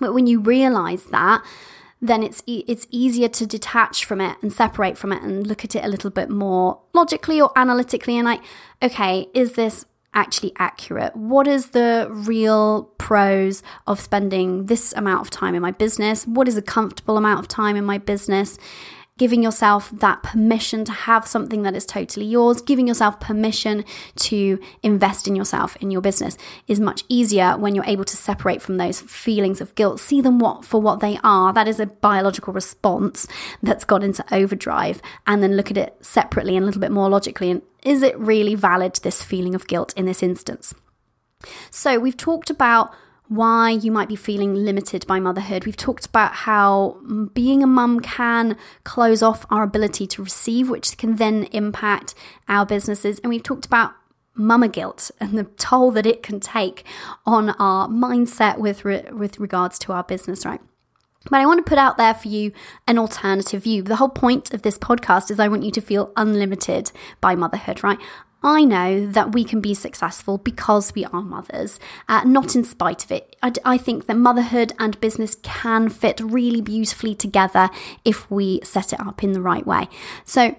But 0.00 0.12
when 0.12 0.26
you 0.26 0.40
realize 0.40 1.04
that, 1.06 1.44
then 2.02 2.22
it's 2.22 2.42
e- 2.46 2.64
it's 2.66 2.86
easier 2.90 3.28
to 3.28 3.46
detach 3.46 4.04
from 4.04 4.20
it 4.20 4.36
and 4.42 4.52
separate 4.52 4.98
from 4.98 5.12
it 5.12 5.22
and 5.22 5.46
look 5.46 5.64
at 5.64 5.74
it 5.74 5.84
a 5.84 5.88
little 5.88 6.10
bit 6.10 6.28
more 6.28 6.80
logically 6.92 7.40
or 7.40 7.50
analytically 7.56 8.16
and 8.18 8.26
like 8.26 8.42
okay 8.82 9.28
is 9.32 9.52
this 9.52 9.86
actually 10.16 10.52
accurate? 10.58 11.14
What 11.14 11.46
is 11.46 11.68
the 11.68 12.08
real 12.10 12.84
pros 12.98 13.62
of 13.86 14.00
spending 14.00 14.66
this 14.66 14.92
amount 14.94 15.20
of 15.20 15.30
time 15.30 15.54
in 15.54 15.62
my 15.62 15.70
business? 15.70 16.26
What 16.26 16.48
is 16.48 16.56
a 16.56 16.62
comfortable 16.62 17.16
amount 17.16 17.38
of 17.38 17.46
time 17.46 17.76
in 17.76 17.84
my 17.84 17.98
business? 17.98 18.58
Giving 19.18 19.42
yourself 19.42 19.90
that 19.92 20.22
permission 20.22 20.84
to 20.84 20.92
have 20.92 21.26
something 21.26 21.62
that 21.62 21.74
is 21.74 21.86
totally 21.86 22.26
yours, 22.26 22.60
giving 22.60 22.86
yourself 22.86 23.18
permission 23.18 23.82
to 24.16 24.60
invest 24.82 25.26
in 25.26 25.34
yourself 25.34 25.74
in 25.76 25.90
your 25.90 26.02
business 26.02 26.36
is 26.68 26.80
much 26.80 27.02
easier 27.08 27.56
when 27.56 27.74
you're 27.74 27.84
able 27.86 28.04
to 28.04 28.16
separate 28.16 28.60
from 28.60 28.76
those 28.76 29.00
feelings 29.00 29.62
of 29.62 29.74
guilt, 29.74 30.00
see 30.00 30.20
them 30.20 30.38
what 30.38 30.66
for 30.66 30.82
what 30.82 31.00
they 31.00 31.18
are. 31.24 31.54
That 31.54 31.66
is 31.66 31.80
a 31.80 31.86
biological 31.86 32.52
response 32.52 33.26
that's 33.62 33.86
gone 33.86 34.02
into 34.02 34.24
overdrive, 34.34 35.00
and 35.26 35.42
then 35.42 35.56
look 35.56 35.70
at 35.70 35.78
it 35.78 35.96
separately 36.04 36.54
and 36.54 36.64
a 36.64 36.66
little 36.66 36.80
bit 36.82 36.92
more 36.92 37.08
logically 37.08 37.50
and 37.50 37.62
is 37.86 38.02
it 38.02 38.18
really 38.18 38.56
valid, 38.56 38.96
this 38.96 39.22
feeling 39.22 39.54
of 39.54 39.68
guilt 39.68 39.94
in 39.96 40.06
this 40.06 40.22
instance? 40.22 40.74
So, 41.70 42.00
we've 42.00 42.16
talked 42.16 42.50
about 42.50 42.92
why 43.28 43.70
you 43.70 43.90
might 43.90 44.08
be 44.08 44.16
feeling 44.16 44.54
limited 44.54 45.06
by 45.06 45.20
motherhood. 45.20 45.64
We've 45.64 45.76
talked 45.76 46.06
about 46.06 46.32
how 46.32 46.98
being 47.34 47.62
a 47.62 47.66
mum 47.66 48.00
can 48.00 48.56
close 48.84 49.22
off 49.22 49.46
our 49.50 49.62
ability 49.62 50.06
to 50.08 50.22
receive, 50.22 50.68
which 50.68 50.96
can 50.96 51.16
then 51.16 51.44
impact 51.52 52.14
our 52.48 52.64
businesses. 52.64 53.18
And 53.20 53.30
we've 53.30 53.42
talked 53.42 53.66
about 53.66 53.92
mama 54.34 54.68
guilt 54.68 55.10
and 55.18 55.38
the 55.38 55.44
toll 55.44 55.90
that 55.92 56.06
it 56.06 56.22
can 56.22 56.40
take 56.40 56.84
on 57.24 57.50
our 57.50 57.88
mindset 57.88 58.58
with 58.58 58.84
re- 58.84 59.08
with 59.10 59.40
regards 59.40 59.78
to 59.80 59.92
our 59.92 60.04
business, 60.04 60.44
right? 60.44 60.60
But 61.30 61.40
I 61.40 61.46
want 61.46 61.64
to 61.64 61.68
put 61.68 61.78
out 61.78 61.96
there 61.96 62.14
for 62.14 62.28
you 62.28 62.52
an 62.86 62.98
alternative 62.98 63.64
view. 63.64 63.82
The 63.82 63.96
whole 63.96 64.08
point 64.08 64.54
of 64.54 64.62
this 64.62 64.78
podcast 64.78 65.30
is 65.30 65.40
I 65.40 65.48
want 65.48 65.64
you 65.64 65.72
to 65.72 65.80
feel 65.80 66.12
unlimited 66.16 66.92
by 67.20 67.34
motherhood, 67.34 67.82
right? 67.82 67.98
I 68.46 68.62
know 68.62 69.08
that 69.08 69.34
we 69.34 69.42
can 69.42 69.60
be 69.60 69.74
successful 69.74 70.38
because 70.38 70.94
we 70.94 71.04
are 71.06 71.20
mothers, 71.20 71.80
uh, 72.08 72.22
not 72.24 72.54
in 72.54 72.62
spite 72.62 73.02
of 73.04 73.10
it. 73.10 73.34
I, 73.42 73.52
I 73.64 73.76
think 73.76 74.06
that 74.06 74.16
motherhood 74.16 74.72
and 74.78 75.00
business 75.00 75.34
can 75.42 75.88
fit 75.88 76.20
really 76.20 76.60
beautifully 76.60 77.16
together 77.16 77.70
if 78.04 78.30
we 78.30 78.60
set 78.62 78.92
it 78.92 79.00
up 79.00 79.24
in 79.24 79.32
the 79.32 79.42
right 79.42 79.66
way. 79.66 79.88
So, 80.24 80.54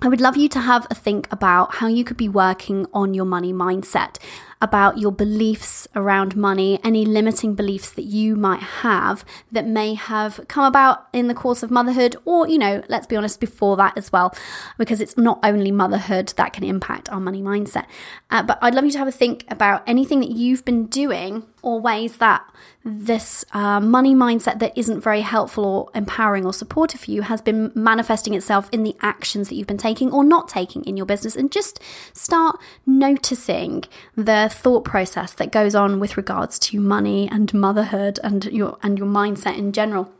I 0.00 0.08
would 0.08 0.20
love 0.20 0.36
you 0.36 0.48
to 0.50 0.60
have 0.60 0.86
a 0.90 0.94
think 0.94 1.26
about 1.32 1.76
how 1.76 1.88
you 1.88 2.04
could 2.04 2.18
be 2.18 2.28
working 2.28 2.86
on 2.92 3.14
your 3.14 3.24
money 3.24 3.52
mindset 3.52 4.18
about 4.60 4.98
your 4.98 5.12
beliefs 5.12 5.86
around 5.94 6.36
money, 6.36 6.80
any 6.82 7.04
limiting 7.04 7.54
beliefs 7.54 7.92
that 7.92 8.04
you 8.04 8.34
might 8.34 8.62
have 8.62 9.24
that 9.52 9.66
may 9.66 9.94
have 9.94 10.40
come 10.48 10.64
about 10.64 11.06
in 11.12 11.28
the 11.28 11.34
course 11.34 11.62
of 11.62 11.70
motherhood, 11.70 12.16
or, 12.24 12.48
you 12.48 12.58
know, 12.58 12.82
let's 12.88 13.06
be 13.06 13.16
honest, 13.16 13.38
before 13.38 13.76
that 13.76 13.96
as 13.96 14.10
well, 14.10 14.34
because 14.76 15.00
it's 15.00 15.16
not 15.16 15.38
only 15.42 15.70
motherhood 15.70 16.32
that 16.36 16.52
can 16.52 16.64
impact 16.64 17.08
our 17.10 17.20
money 17.20 17.40
mindset. 17.40 17.86
Uh, 18.30 18.42
but 18.42 18.58
I'd 18.60 18.74
love 18.74 18.84
you 18.84 18.90
to 18.90 18.98
have 18.98 19.08
a 19.08 19.12
think 19.12 19.46
about 19.48 19.82
anything 19.86 20.20
that 20.20 20.30
you've 20.30 20.62
been 20.64 20.86
doing 20.86 21.44
or 21.62 21.80
ways 21.80 22.18
that 22.18 22.44
this 22.84 23.42
uh, 23.52 23.80
money 23.80 24.14
mindset 24.14 24.58
that 24.58 24.76
isn't 24.76 25.00
very 25.00 25.22
helpful 25.22 25.64
or 25.64 25.90
empowering 25.94 26.44
or 26.44 26.52
supportive 26.52 27.00
for 27.00 27.10
you 27.10 27.22
has 27.22 27.40
been 27.40 27.72
manifesting 27.74 28.34
itself 28.34 28.68
in 28.70 28.82
the 28.82 28.94
actions 29.00 29.48
that 29.48 29.54
you've 29.54 29.66
been 29.66 29.78
taking 29.78 30.12
or 30.12 30.22
not 30.22 30.46
taking 30.46 30.84
in 30.84 30.96
your 30.96 31.06
business. 31.06 31.36
And 31.36 31.50
just 31.50 31.80
start 32.12 32.60
noticing 32.84 33.84
the 34.14 34.50
thought 34.52 34.84
process 34.84 35.32
that 35.32 35.50
goes 35.50 35.74
on 35.74 35.98
with 35.98 36.18
regards 36.18 36.58
to 36.58 36.80
money 36.80 37.30
and 37.30 37.52
motherhood 37.54 38.20
and 38.22 38.44
your 38.44 38.78
and 38.82 38.98
your 38.98 39.08
mindset 39.08 39.56
in 39.56 39.72
general. 39.72 40.12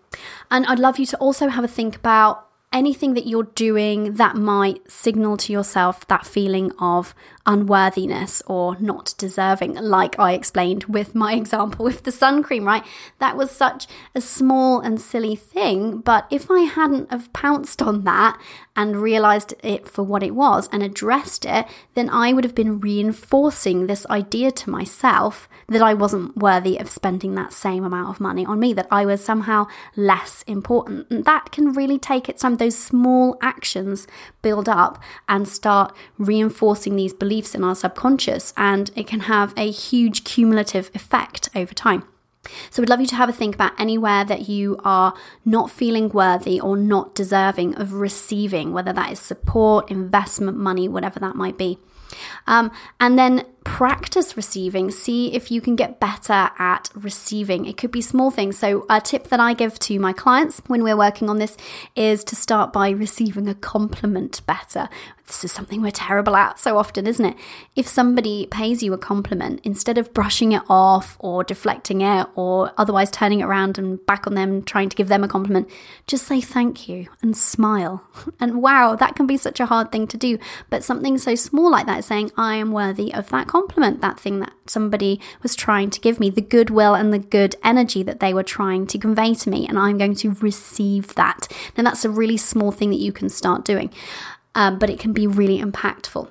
And 0.50 0.64
I'd 0.64 0.78
love 0.78 0.98
you 0.98 1.04
to 1.06 1.16
also 1.18 1.48
have 1.48 1.64
a 1.64 1.68
think 1.68 1.96
about 1.96 2.48
anything 2.72 3.14
that 3.14 3.26
you're 3.26 3.44
doing 3.44 4.14
that 4.14 4.36
might 4.36 4.90
signal 4.90 5.36
to 5.38 5.52
yourself 5.52 6.06
that 6.08 6.26
feeling 6.26 6.70
of 6.78 7.14
unworthiness 7.48 8.42
or 8.46 8.76
not 8.78 9.14
deserving, 9.16 9.74
like 9.74 10.18
I 10.18 10.32
explained 10.32 10.84
with 10.84 11.14
my 11.14 11.32
example 11.42 11.84
with 11.84 12.04
the 12.04 12.12
sun 12.12 12.42
cream, 12.42 12.64
right? 12.64 12.84
That 13.18 13.36
was 13.36 13.50
such 13.50 13.86
a 14.14 14.20
small 14.20 14.80
and 14.80 15.00
silly 15.00 15.34
thing, 15.34 15.98
but 15.98 16.26
if 16.30 16.50
I 16.50 16.60
hadn't 16.60 17.10
have 17.10 17.32
pounced 17.32 17.80
on 17.82 18.04
that 18.04 18.38
and 18.76 18.96
realized 18.96 19.54
it 19.64 19.88
for 19.88 20.04
what 20.04 20.22
it 20.22 20.34
was 20.34 20.68
and 20.70 20.82
addressed 20.82 21.44
it, 21.44 21.66
then 21.94 22.10
I 22.10 22.32
would 22.32 22.44
have 22.44 22.54
been 22.54 22.80
reinforcing 22.80 23.86
this 23.86 24.06
idea 24.06 24.52
to 24.52 24.70
myself 24.70 25.48
that 25.68 25.82
I 25.82 25.94
wasn't 25.94 26.36
worthy 26.36 26.78
of 26.78 26.90
spending 26.90 27.34
that 27.34 27.52
same 27.52 27.82
amount 27.82 28.10
of 28.10 28.20
money 28.20 28.44
on 28.46 28.60
me, 28.60 28.72
that 28.74 28.86
I 28.90 29.06
was 29.06 29.24
somehow 29.24 29.66
less 29.96 30.42
important. 30.46 31.10
And 31.10 31.24
that 31.24 31.50
can 31.50 31.72
really 31.72 31.98
take 31.98 32.28
it 32.28 32.38
some 32.38 32.58
those 32.58 32.76
small 32.76 33.38
actions 33.40 34.06
build 34.42 34.68
up 34.68 35.02
and 35.28 35.48
start 35.48 35.94
reinforcing 36.18 36.96
these 36.96 37.12
beliefs 37.12 37.37
beliefs 37.38 37.54
in 37.54 37.62
our 37.62 37.74
subconscious, 37.74 38.52
and 38.56 38.90
it 38.96 39.06
can 39.06 39.20
have 39.20 39.54
a 39.56 39.70
huge 39.70 40.24
cumulative 40.24 40.90
effect 40.92 41.48
over 41.54 41.72
time. 41.72 42.02
So, 42.70 42.82
we'd 42.82 42.88
love 42.88 43.00
you 43.00 43.06
to 43.08 43.14
have 43.14 43.28
a 43.28 43.32
think 43.32 43.54
about 43.54 43.78
anywhere 43.78 44.24
that 44.24 44.48
you 44.48 44.78
are 44.84 45.14
not 45.44 45.70
feeling 45.70 46.08
worthy 46.08 46.60
or 46.60 46.76
not 46.76 47.14
deserving 47.14 47.76
of 47.76 47.92
receiving, 47.92 48.72
whether 48.72 48.92
that 48.92 49.12
is 49.12 49.20
support, 49.20 49.90
investment, 49.90 50.56
money, 50.56 50.88
whatever 50.88 51.20
that 51.20 51.36
might 51.36 51.56
be. 51.56 51.78
Um, 52.46 52.72
and 52.98 53.18
then 53.18 53.44
practice 53.68 54.34
receiving. 54.34 54.90
See 54.90 55.34
if 55.34 55.50
you 55.50 55.60
can 55.60 55.76
get 55.76 56.00
better 56.00 56.50
at 56.58 56.88
receiving. 56.94 57.66
It 57.66 57.76
could 57.76 57.92
be 57.92 58.00
small 58.00 58.30
things. 58.30 58.58
So, 58.58 58.86
a 58.88 59.00
tip 59.00 59.28
that 59.28 59.40
I 59.40 59.52
give 59.52 59.78
to 59.80 60.00
my 60.00 60.14
clients 60.14 60.62
when 60.66 60.82
we're 60.82 60.96
working 60.96 61.28
on 61.28 61.38
this 61.38 61.56
is 61.94 62.24
to 62.24 62.34
start 62.34 62.72
by 62.72 62.88
receiving 62.90 63.46
a 63.46 63.54
compliment 63.54 64.40
better. 64.46 64.88
This 65.28 65.44
is 65.44 65.52
something 65.52 65.82
we're 65.82 65.90
terrible 65.90 66.34
at 66.36 66.58
so 66.58 66.78
often, 66.78 67.06
isn't 67.06 67.24
it? 67.24 67.36
If 67.76 67.86
somebody 67.86 68.46
pays 68.46 68.82
you 68.82 68.94
a 68.94 68.98
compliment, 68.98 69.60
instead 69.62 69.98
of 69.98 70.14
brushing 70.14 70.52
it 70.52 70.62
off 70.70 71.18
or 71.20 71.44
deflecting 71.44 72.00
it 72.00 72.26
or 72.34 72.72
otherwise 72.78 73.10
turning 73.10 73.40
it 73.40 73.44
around 73.44 73.76
and 73.76 74.04
back 74.06 74.26
on 74.26 74.34
them, 74.34 74.62
trying 74.62 74.88
to 74.88 74.96
give 74.96 75.08
them 75.08 75.22
a 75.22 75.28
compliment, 75.28 75.68
just 76.06 76.26
say 76.26 76.40
thank 76.40 76.88
you 76.88 77.08
and 77.22 77.36
smile. 77.36 78.04
And 78.40 78.62
wow, 78.62 78.94
that 78.94 79.16
can 79.16 79.26
be 79.26 79.36
such 79.36 79.58
a 79.58 79.66
hard 79.66 79.90
thing 79.90 80.06
to 80.08 80.16
do. 80.16 80.38
But 80.70 80.84
something 80.84 81.18
so 81.18 81.34
small 81.34 81.70
like 81.70 81.86
that 81.86 82.04
saying, 82.04 82.30
I 82.36 82.54
am 82.54 82.70
worthy 82.70 83.12
of 83.12 83.28
that 83.30 83.48
compliment, 83.48 83.57
that 83.66 84.20
thing 84.20 84.40
that 84.40 84.52
somebody 84.66 85.20
was 85.42 85.54
trying 85.54 85.90
to 85.90 86.00
give 86.00 86.20
me, 86.20 86.30
the 86.30 86.40
goodwill 86.40 86.94
and 86.94 87.12
the 87.12 87.18
good 87.18 87.56
energy 87.64 88.02
that 88.02 88.20
they 88.20 88.32
were 88.32 88.42
trying 88.42 88.86
to 88.86 88.98
convey 88.98 89.34
to 89.34 89.50
me. 89.50 89.66
And 89.66 89.78
I'm 89.78 89.98
going 89.98 90.14
to 90.16 90.30
receive 90.34 91.14
that. 91.14 91.48
Now, 91.76 91.84
that's 91.84 92.04
a 92.04 92.10
really 92.10 92.36
small 92.36 92.72
thing 92.72 92.90
that 92.90 93.00
you 93.00 93.12
can 93.12 93.28
start 93.28 93.64
doing 93.64 93.92
um, 94.58 94.76
but 94.76 94.90
it 94.90 94.98
can 94.98 95.12
be 95.12 95.26
really 95.26 95.60
impactful. 95.60 96.28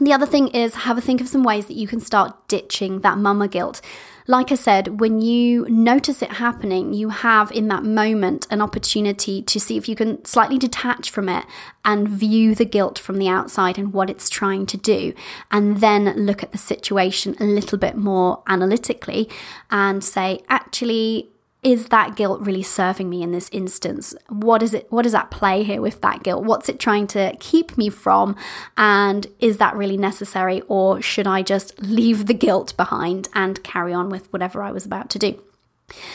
The 0.00 0.12
other 0.12 0.26
thing 0.26 0.48
is 0.48 0.74
have 0.74 0.98
a 0.98 1.00
think 1.00 1.20
of 1.20 1.28
some 1.28 1.44
ways 1.44 1.66
that 1.66 1.76
you 1.76 1.86
can 1.86 2.00
start 2.00 2.48
ditching 2.48 3.00
that 3.00 3.16
mama 3.16 3.46
guilt. 3.46 3.80
Like 4.26 4.50
I 4.50 4.54
said, 4.54 5.00
when 5.00 5.20
you 5.20 5.66
notice 5.68 6.22
it 6.22 6.32
happening, 6.32 6.94
you 6.94 7.10
have 7.10 7.52
in 7.52 7.68
that 7.68 7.84
moment 7.84 8.46
an 8.50 8.62
opportunity 8.62 9.42
to 9.42 9.60
see 9.60 9.76
if 9.76 9.86
you 9.86 9.94
can 9.94 10.24
slightly 10.24 10.58
detach 10.58 11.10
from 11.10 11.28
it 11.28 11.44
and 11.84 12.08
view 12.08 12.54
the 12.54 12.64
guilt 12.64 12.98
from 12.98 13.18
the 13.18 13.28
outside 13.28 13.76
and 13.76 13.92
what 13.92 14.08
it's 14.08 14.30
trying 14.30 14.64
to 14.64 14.78
do, 14.78 15.12
and 15.50 15.78
then 15.82 16.04
look 16.16 16.42
at 16.42 16.52
the 16.52 16.58
situation 16.58 17.36
a 17.38 17.44
little 17.44 17.76
bit 17.76 17.96
more 17.98 18.42
analytically 18.46 19.28
and 19.70 20.02
say, 20.02 20.40
actually, 20.48 21.28
is 21.64 21.86
that 21.86 22.14
guilt 22.14 22.42
really 22.42 22.62
serving 22.62 23.08
me 23.08 23.22
in 23.22 23.32
this 23.32 23.48
instance? 23.50 24.14
What 24.28 24.62
is 24.62 24.74
it 24.74 24.86
what 24.92 25.06
is 25.06 25.14
at 25.14 25.30
play 25.30 25.64
here 25.64 25.80
with 25.80 26.00
that 26.02 26.22
guilt? 26.22 26.44
What's 26.44 26.68
it 26.68 26.78
trying 26.78 27.06
to 27.08 27.34
keep 27.40 27.76
me 27.78 27.88
from? 27.88 28.36
And 28.76 29.26
is 29.40 29.56
that 29.56 29.74
really 29.74 29.96
necessary 29.96 30.62
or 30.68 31.00
should 31.00 31.26
I 31.26 31.42
just 31.42 31.80
leave 31.82 32.26
the 32.26 32.34
guilt 32.34 32.76
behind 32.76 33.28
and 33.34 33.64
carry 33.64 33.94
on 33.94 34.10
with 34.10 34.30
whatever 34.32 34.62
I 34.62 34.72
was 34.72 34.84
about 34.84 35.08
to 35.10 35.18
do? 35.18 35.42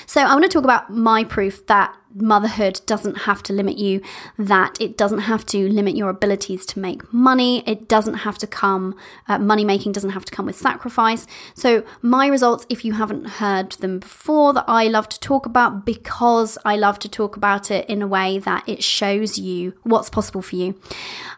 So, 0.05 0.21
I 0.21 0.33
want 0.33 0.43
to 0.43 0.49
talk 0.49 0.63
about 0.63 0.89
my 0.89 1.23
proof 1.23 1.65
that 1.67 1.95
motherhood 2.15 2.81
doesn't 2.87 3.19
have 3.19 3.43
to 3.43 3.53
limit 3.53 3.77
you, 3.77 4.01
that 4.37 4.79
it 4.81 4.97
doesn't 4.97 5.19
have 5.19 5.45
to 5.45 5.69
limit 5.69 5.95
your 5.95 6.09
abilities 6.09 6.65
to 6.65 6.79
make 6.79 7.13
money. 7.13 7.63
It 7.67 7.87
doesn't 7.87 8.15
have 8.15 8.39
to 8.39 8.47
come, 8.47 8.95
uh, 9.27 9.37
money 9.37 9.63
making 9.63 9.91
doesn't 9.91 10.09
have 10.09 10.25
to 10.25 10.31
come 10.31 10.47
with 10.47 10.55
sacrifice. 10.55 11.27
So, 11.53 11.83
my 12.01 12.27
results, 12.27 12.65
if 12.69 12.83
you 12.83 12.93
haven't 12.93 13.25
heard 13.25 13.73
them 13.73 13.99
before, 13.99 14.53
that 14.53 14.65
I 14.67 14.87
love 14.87 15.07
to 15.09 15.19
talk 15.19 15.45
about 15.45 15.85
because 15.85 16.57
I 16.65 16.75
love 16.75 16.97
to 16.99 17.09
talk 17.09 17.37
about 17.37 17.69
it 17.69 17.87
in 17.87 18.01
a 18.01 18.07
way 18.07 18.39
that 18.39 18.67
it 18.67 18.83
shows 18.83 19.37
you 19.37 19.73
what's 19.83 20.09
possible 20.09 20.41
for 20.41 20.55
you, 20.55 20.79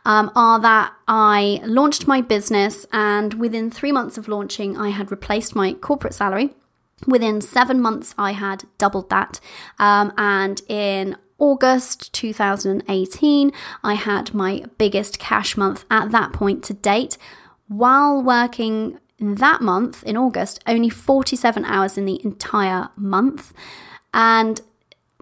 um, 0.06 0.32
are 0.36 0.60
that 0.62 0.94
I 1.08 1.62
launched 1.66 2.08
my 2.08 2.22
business 2.22 2.86
and 2.94 3.34
within 3.34 3.70
three 3.70 3.92
months 3.92 4.18
of 4.18 4.30
launching, 4.30 4.78
I 4.78 4.90
had 4.90 5.12
replaced 5.12 5.54
my 5.54 5.74
corporate 5.74 6.14
salary 6.14 6.56
Within 7.08 7.42
seven 7.42 7.82
months, 7.82 8.14
I 8.18 8.32
had 8.32 8.64
doubled 8.78 9.10
that. 9.10 9.40
Um, 9.80 10.14
and 10.18 10.62
in 10.68 11.18
August 11.40 12.14
2018, 12.14 13.52
I 13.84 13.94
had 13.96 14.34
my 14.34 14.66
biggest 14.78 15.18
cash 15.18 15.58
month 15.58 15.86
at 15.90 16.12
that 16.12 16.34
point 16.34 16.64
to 16.66 16.74
date. 16.74 17.18
While 17.68 18.22
working 18.22 19.00
that 19.20 19.62
month 19.62 20.04
in 20.04 20.18
August, 20.18 20.62
only 20.68 20.90
47 20.90 21.66
hours 21.66 21.98
in 21.98 22.06
the 22.06 22.24
entire 22.24 22.90
month. 22.96 23.54
And 24.14 24.62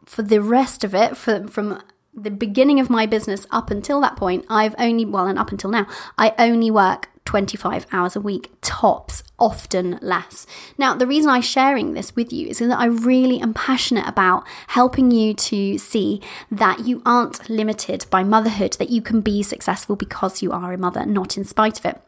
for 0.05 0.23
the 0.23 0.41
rest 0.41 0.83
of 0.83 0.95
it, 0.95 1.15
for, 1.15 1.47
from 1.47 1.81
the 2.23 2.31
beginning 2.31 2.79
of 2.79 2.89
my 2.89 3.05
business 3.05 3.45
up 3.51 3.71
until 3.71 4.01
that 4.01 4.15
point, 4.15 4.45
I've 4.49 4.75
only, 4.77 5.05
well, 5.05 5.27
and 5.27 5.39
up 5.39 5.51
until 5.51 5.69
now, 5.69 5.87
I 6.17 6.33
only 6.37 6.71
work 6.71 7.09
25 7.25 7.85
hours 7.91 8.15
a 8.15 8.21
week, 8.21 8.51
tops, 8.61 9.23
often 9.37 9.99
less. 10.01 10.47
Now, 10.79 10.95
the 10.95 11.05
reason 11.05 11.29
I'm 11.29 11.43
sharing 11.43 11.93
this 11.93 12.15
with 12.15 12.33
you 12.33 12.47
is 12.47 12.57
that 12.57 12.79
I 12.79 12.85
really 12.85 13.39
am 13.39 13.53
passionate 13.53 14.07
about 14.07 14.47
helping 14.69 15.11
you 15.11 15.35
to 15.35 15.77
see 15.77 16.21
that 16.49 16.87
you 16.87 17.03
aren't 17.05 17.47
limited 17.47 18.07
by 18.09 18.23
motherhood, 18.23 18.77
that 18.79 18.89
you 18.89 19.03
can 19.03 19.21
be 19.21 19.43
successful 19.43 19.95
because 19.95 20.41
you 20.41 20.51
are 20.51 20.73
a 20.73 20.77
mother, 20.77 21.05
not 21.05 21.37
in 21.37 21.43
spite 21.43 21.77
of 21.77 21.85
it 21.85 22.01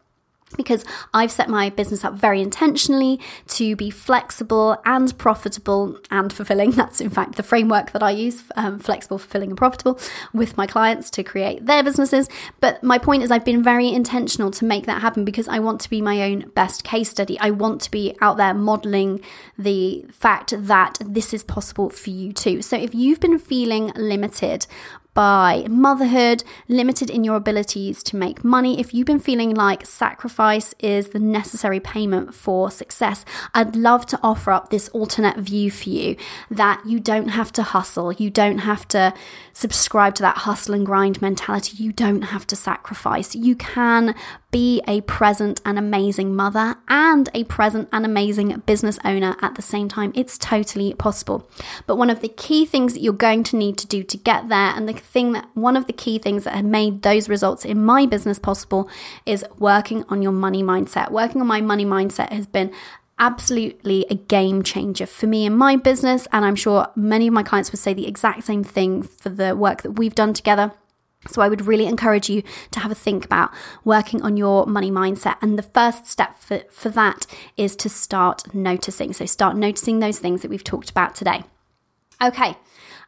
because 0.51 0.85
I've 1.13 1.31
set 1.31 1.49
my 1.49 1.69
business 1.69 2.03
up 2.03 2.13
very 2.13 2.41
intentionally 2.41 3.19
to 3.49 3.75
be 3.75 3.89
flexible 3.89 4.77
and 4.85 5.17
profitable 5.17 5.99
and 6.09 6.31
fulfilling. 6.31 6.71
That's 6.81 7.01
in 7.01 7.09
fact 7.09 7.35
the 7.35 7.43
framework 7.43 7.91
that 7.91 8.03
I 8.03 8.11
use 8.11 8.43
um, 8.55 8.79
flexible, 8.79 9.17
fulfilling, 9.17 9.49
and 9.49 9.57
profitable 9.57 9.99
with 10.33 10.57
my 10.57 10.67
clients 10.67 11.09
to 11.11 11.23
create 11.23 11.65
their 11.65 11.83
businesses. 11.83 12.29
But 12.59 12.83
my 12.83 12.97
point 12.97 13.23
is, 13.23 13.31
I've 13.31 13.45
been 13.45 13.63
very 13.63 13.89
intentional 13.89 14.51
to 14.51 14.65
make 14.65 14.85
that 14.85 15.01
happen 15.01 15.25
because 15.25 15.47
I 15.47 15.59
want 15.59 15.81
to 15.81 15.89
be 15.89 16.01
my 16.01 16.23
own 16.23 16.49
best 16.55 16.83
case 16.83 17.09
study. 17.09 17.37
I 17.39 17.51
want 17.51 17.81
to 17.81 17.91
be 17.91 18.15
out 18.21 18.37
there 18.37 18.53
modeling 18.53 19.21
the 19.57 20.05
fact 20.11 20.53
that 20.57 20.97
this 21.01 21.33
is 21.33 21.43
possible 21.43 21.89
for 21.89 22.09
you 22.09 22.33
too. 22.33 22.61
So 22.61 22.75
if 22.77 22.93
you've 22.93 23.19
been 23.19 23.39
feeling 23.39 23.91
limited 23.95 24.67
by 25.13 25.65
motherhood, 25.69 26.43
limited 26.67 27.09
in 27.09 27.23
your 27.23 27.35
abilities 27.35 28.01
to 28.03 28.15
make 28.15 28.43
money, 28.43 28.79
if 28.79 28.93
you've 28.93 29.07
been 29.07 29.19
feeling 29.19 29.53
like 29.53 29.85
sacrifice 29.85 30.73
is 30.79 31.09
the 31.09 31.19
necessary 31.19 31.79
payment 31.79 32.33
for 32.33 32.71
success, 32.71 33.25
I'd 33.53 33.75
love 33.75 34.05
to 34.07 34.19
offer 34.23 34.51
up 34.51 34.69
this 34.69 34.87
alternate 34.89 35.37
view 35.37 35.69
for 35.69 35.89
you 35.89 36.15
that 36.49 36.81
you 36.85 36.99
don't 36.99 37.29
have 37.29 37.51
to 37.53 37.63
hustle, 37.63 38.13
you 38.13 38.29
don't 38.29 38.59
have 38.59 38.87
to 38.89 39.13
subscribe 39.53 40.15
to 40.15 40.23
that 40.23 40.37
hustle 40.39 40.73
and 40.73 40.85
grind 40.85 41.21
mentality, 41.21 41.83
you 41.83 41.91
don't 41.91 42.23
have 42.23 42.47
to 42.47 42.55
sacrifice. 42.55 43.35
You 43.35 43.55
can 43.55 44.15
be 44.51 44.81
a 44.87 45.01
present 45.01 45.61
and 45.65 45.79
amazing 45.79 46.35
mother 46.35 46.75
and 46.87 47.29
a 47.33 47.45
present 47.45 47.87
and 47.91 48.05
amazing 48.05 48.61
business 48.65 48.99
owner 49.03 49.35
at 49.41 49.55
the 49.55 49.61
same 49.61 49.87
time. 49.87 50.11
It's 50.13 50.37
totally 50.37 50.93
possible. 50.93 51.49
But 51.87 51.95
one 51.95 52.09
of 52.09 52.19
the 52.19 52.27
key 52.27 52.65
things 52.65 52.93
that 52.93 53.01
you're 53.01 53.13
going 53.13 53.43
to 53.45 53.55
need 53.55 53.77
to 53.77 53.87
do 53.87 54.03
to 54.03 54.17
get 54.17 54.49
there, 54.49 54.73
and 54.75 54.87
the 54.87 54.93
thing 54.93 55.31
that 55.31 55.47
one 55.53 55.77
of 55.77 55.87
the 55.87 55.93
key 55.93 56.19
things 56.19 56.43
that 56.43 56.55
have 56.55 56.65
made 56.65 57.01
those 57.01 57.29
results 57.29 57.65
in 57.65 57.83
my 57.83 58.05
business 58.05 58.39
possible 58.39 58.89
is 59.25 59.45
working 59.57 60.03
on 60.09 60.21
your 60.21 60.31
money 60.31 60.61
mindset. 60.61 61.11
Working 61.11 61.41
on 61.41 61.47
my 61.47 61.61
money 61.61 61.85
mindset 61.85 62.31
has 62.31 62.45
been 62.45 62.71
absolutely 63.19 64.05
a 64.09 64.15
game 64.15 64.63
changer 64.63 65.05
for 65.05 65.27
me 65.27 65.45
in 65.45 65.55
my 65.55 65.75
business. 65.75 66.27
And 66.31 66.43
I'm 66.43 66.55
sure 66.55 66.87
many 66.95 67.27
of 67.27 67.33
my 67.33 67.43
clients 67.43 67.71
would 67.71 67.79
say 67.79 67.93
the 67.93 68.07
exact 68.07 68.43
same 68.43 68.63
thing 68.63 69.03
for 69.03 69.29
the 69.29 69.55
work 69.55 69.83
that 69.83 69.91
we've 69.91 70.15
done 70.15 70.33
together. 70.33 70.73
So 71.27 71.41
I 71.41 71.49
would 71.49 71.67
really 71.67 71.85
encourage 71.85 72.29
you 72.29 72.43
to 72.71 72.79
have 72.79 72.91
a 72.91 72.95
think 72.95 73.25
about 73.25 73.51
working 73.83 74.21
on 74.23 74.37
your 74.37 74.65
money 74.65 74.89
mindset. 74.89 75.35
And 75.41 75.57
the 75.57 75.63
first 75.63 76.07
step 76.07 76.39
for, 76.39 76.63
for 76.71 76.89
that 76.89 77.27
is 77.57 77.75
to 77.77 77.89
start 77.89 78.53
noticing. 78.53 79.13
So 79.13 79.25
start 79.25 79.55
noticing 79.55 79.99
those 79.99 80.19
things 80.19 80.41
that 80.41 80.49
we've 80.49 80.63
talked 80.63 80.89
about 80.89 81.13
today. 81.13 81.43
Okay. 82.21 82.57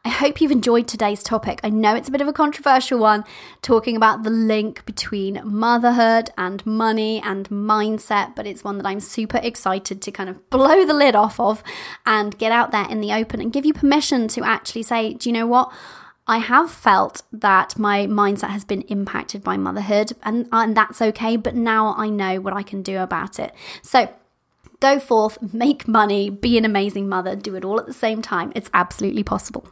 I 0.06 0.10
hope 0.10 0.40
you've 0.40 0.50
enjoyed 0.50 0.86
today's 0.86 1.22
topic. 1.22 1.60
I 1.64 1.70
know 1.70 1.96
it's 1.96 2.08
a 2.08 2.12
bit 2.12 2.20
of 2.20 2.28
a 2.28 2.32
controversial 2.32 2.98
one, 2.98 3.24
talking 3.62 3.96
about 3.96 4.22
the 4.22 4.28
link 4.28 4.84
between 4.84 5.40
motherhood 5.42 6.28
and 6.36 6.64
money 6.66 7.22
and 7.24 7.48
mindset, 7.48 8.36
but 8.36 8.46
it's 8.46 8.62
one 8.62 8.76
that 8.76 8.86
I'm 8.86 9.00
super 9.00 9.40
excited 9.42 10.02
to 10.02 10.10
kind 10.10 10.28
of 10.28 10.50
blow 10.50 10.84
the 10.84 10.92
lid 10.92 11.16
off 11.16 11.40
of 11.40 11.62
and 12.04 12.36
get 12.36 12.52
out 12.52 12.70
there 12.70 12.86
in 12.90 13.00
the 13.00 13.14
open 13.14 13.40
and 13.40 13.50
give 13.50 13.64
you 13.64 13.72
permission 13.72 14.28
to 14.28 14.44
actually 14.44 14.82
say, 14.82 15.14
do 15.14 15.30
you 15.30 15.32
know 15.32 15.46
what? 15.46 15.72
I 16.26 16.38
have 16.38 16.70
felt 16.70 17.22
that 17.32 17.78
my 17.78 18.06
mindset 18.06 18.48
has 18.48 18.64
been 18.64 18.82
impacted 18.82 19.42
by 19.44 19.56
motherhood, 19.56 20.12
and, 20.22 20.48
and 20.52 20.76
that's 20.76 21.02
okay, 21.02 21.36
but 21.36 21.54
now 21.54 21.94
I 21.98 22.08
know 22.08 22.40
what 22.40 22.54
I 22.54 22.62
can 22.62 22.82
do 22.82 22.98
about 22.98 23.38
it. 23.38 23.52
So, 23.82 24.08
go 24.80 24.98
forth, 24.98 25.38
make 25.52 25.86
money, 25.86 26.30
be 26.30 26.56
an 26.56 26.64
amazing 26.64 27.08
mother, 27.08 27.36
do 27.36 27.54
it 27.56 27.64
all 27.64 27.78
at 27.78 27.86
the 27.86 27.92
same 27.92 28.22
time. 28.22 28.52
It's 28.54 28.70
absolutely 28.72 29.22
possible. 29.22 29.68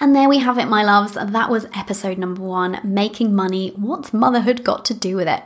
And 0.00 0.14
there 0.14 0.28
we 0.28 0.38
have 0.38 0.58
it, 0.58 0.66
my 0.66 0.82
loves. 0.82 1.14
That 1.14 1.50
was 1.50 1.66
episode 1.74 2.18
number 2.18 2.42
one 2.42 2.80
Making 2.84 3.34
Money. 3.34 3.70
What's 3.70 4.12
motherhood 4.12 4.64
got 4.64 4.84
to 4.86 4.94
do 4.94 5.16
with 5.16 5.28
it? 5.28 5.42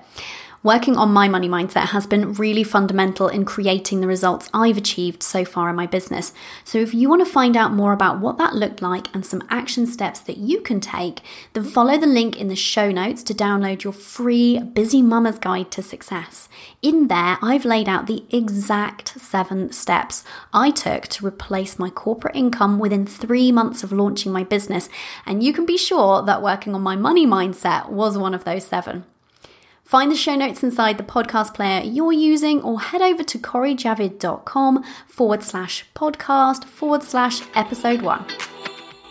Working 0.67 0.97
on 0.97 1.13
my 1.13 1.29
money 1.29 1.49
mindset 1.49 1.91
has 1.91 2.09
been 2.09 2.33
really 2.33 2.65
fundamental 2.65 3.29
in 3.29 3.45
creating 3.45 4.01
the 4.01 4.09
results 4.09 4.51
I've 4.53 4.77
achieved 4.77 5.23
so 5.23 5.45
far 5.45 5.71
in 5.71 5.77
my 5.77 5.87
business. 5.87 6.33
So, 6.65 6.79
if 6.79 6.93
you 6.93 7.09
want 7.09 7.25
to 7.25 7.33
find 7.33 7.57
out 7.57 7.73
more 7.73 7.93
about 7.93 8.19
what 8.19 8.37
that 8.39 8.57
looked 8.57 8.83
like 8.83 9.15
and 9.15 9.25
some 9.25 9.45
action 9.49 9.87
steps 9.87 10.19
that 10.19 10.39
you 10.39 10.61
can 10.61 10.81
take, 10.81 11.21
then 11.53 11.63
follow 11.63 11.97
the 11.97 12.09
link 12.09 12.37
in 12.37 12.49
the 12.49 12.57
show 12.57 12.91
notes 12.91 13.23
to 13.23 13.33
download 13.33 13.85
your 13.85 13.93
free 13.93 14.59
Busy 14.59 15.03
Mama's 15.03 15.39
Guide 15.39 15.71
to 15.71 15.85
Success. 15.85 16.49
In 16.83 17.07
there, 17.07 17.39
I've 17.41 17.65
laid 17.65 17.89
out 17.89 18.09
the 18.09 18.25
exact 18.31 19.21
seven 19.21 19.71
steps 19.71 20.25
I 20.53 20.73
took 20.73 21.07
to 21.07 21.25
replace 21.25 21.79
my 21.79 21.91
corporate 21.91 22.35
income 22.35 22.81
within 22.81 23.07
three 23.07 23.53
months 23.53 23.85
of 23.85 23.93
launching 23.93 24.33
my 24.33 24.43
business. 24.43 24.89
And 25.27 25.45
you 25.45 25.53
can 25.53 25.65
be 25.65 25.79
sure 25.79 26.23
that 26.23 26.43
working 26.43 26.75
on 26.75 26.83
my 26.83 26.97
money 26.97 27.25
mindset 27.25 27.89
was 27.89 28.19
one 28.19 28.35
of 28.35 28.43
those 28.43 28.67
seven. 28.67 29.05
Find 29.87 30.11
the 30.11 30.17
show 30.17 30.35
notes 30.35 30.65
inside 30.65 30.99
the 30.99 31.05
podcast 31.05 31.55
player 31.55 31.81
you're 31.81 32.13
using 32.13 32.61
or 32.61 32.81
head 32.81 33.01
over 33.01 33.23
to 33.23 33.39
corijavid.com 33.39 34.83
forward 35.07 35.45
slash 35.45 35.87
podcast 35.95 36.65
forward 36.65 37.05
slash 37.05 37.43
episode 37.55 38.03
one. 38.03 38.27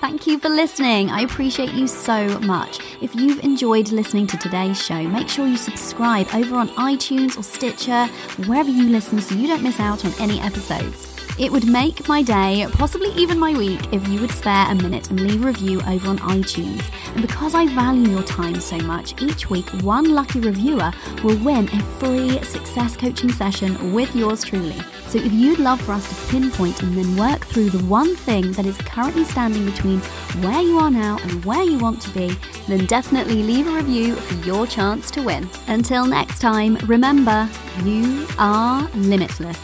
Thank 0.02 0.28
you 0.28 0.38
for 0.38 0.50
listening. 0.50 1.10
I 1.10 1.22
appreciate 1.22 1.72
you 1.72 1.88
so 1.88 2.28
much. 2.42 2.80
If 3.02 3.16
you've 3.16 3.42
enjoyed 3.46 3.94
listening 3.94 4.28
to 4.28 4.38
today's 4.38 4.80
show, 4.80 5.02
make 5.04 5.30
sure 5.30 5.48
you 5.48 5.56
subscribe 5.56 6.28
over 6.34 6.58
on 6.58 6.68
iTunes 6.72 7.38
or 7.38 7.44
Stitcher, 7.44 8.08
wherever 8.46 8.70
you 8.70 8.90
listen, 8.90 9.22
so 9.22 9.34
you 9.34 9.48
don't 9.48 9.64
miss 9.64 9.80
out 9.80 10.04
on 10.04 10.12
any 10.20 10.42
episodes. 10.42 11.15
It 11.38 11.52
would 11.52 11.68
make 11.68 12.08
my 12.08 12.24
day, 12.24 12.66
possibly 12.72 13.10
even 13.10 13.38
my 13.38 13.54
week, 13.58 13.94
if 13.94 14.08
you 14.08 14.22
would 14.22 14.32
spare 14.32 14.72
a 14.72 14.76
minute 14.76 15.10
and 15.10 15.20
leave 15.20 15.44
a 15.44 15.48
review 15.48 15.82
over 15.82 16.08
on 16.08 16.18
iTunes. 16.20 16.82
And 17.12 17.22
because 17.22 17.54
I 17.54 17.66
value 17.76 18.10
your 18.10 18.24
time 18.24 18.62
so 18.62 18.78
much, 18.78 19.22
each 19.22 19.50
week 19.50 19.68
one 19.82 20.14
lucky 20.14 20.40
reviewer 20.40 20.94
will 21.26 21.38
win 21.44 21.68
a 21.68 21.84
free 22.00 22.42
success 22.44 22.96
coaching 22.96 23.34
session 23.34 23.92
with 23.92 24.16
yours 24.16 24.46
truly. 24.46 24.80
So 25.08 25.18
if 25.18 25.34
you'd 25.34 25.60
love 25.60 25.82
for 25.82 25.92
us 25.92 26.08
to 26.08 26.32
pinpoint 26.32 26.82
and 26.82 26.98
then 26.98 27.18
work 27.18 27.46
through 27.46 27.70
the 27.70 27.84
one 27.84 28.16
thing 28.16 28.54
that 28.54 28.66
is 28.66 28.78
currently 28.78 29.26
standing 29.26 29.66
between 29.66 30.00
where 30.42 30.62
you 30.62 30.80
are 30.80 30.92
now 30.92 31.18
and 31.22 31.44
where 31.44 31.64
you 31.64 31.78
want 31.80 32.02
to 32.04 32.10
be, 32.12 32.34
then 32.70 32.86
definitely 32.86 33.44
leave 33.44 33.68
a 33.68 33.72
review 33.72 34.16
for 34.16 34.46
your 34.46 34.66
chance 34.66 35.12
to 35.12 35.22
win. 35.22 35.50
Until 35.68 36.06
next 36.06 36.40
time, 36.40 36.76
remember, 36.88 37.50
you 37.84 38.26
are 38.40 38.90
limitless. 38.96 39.60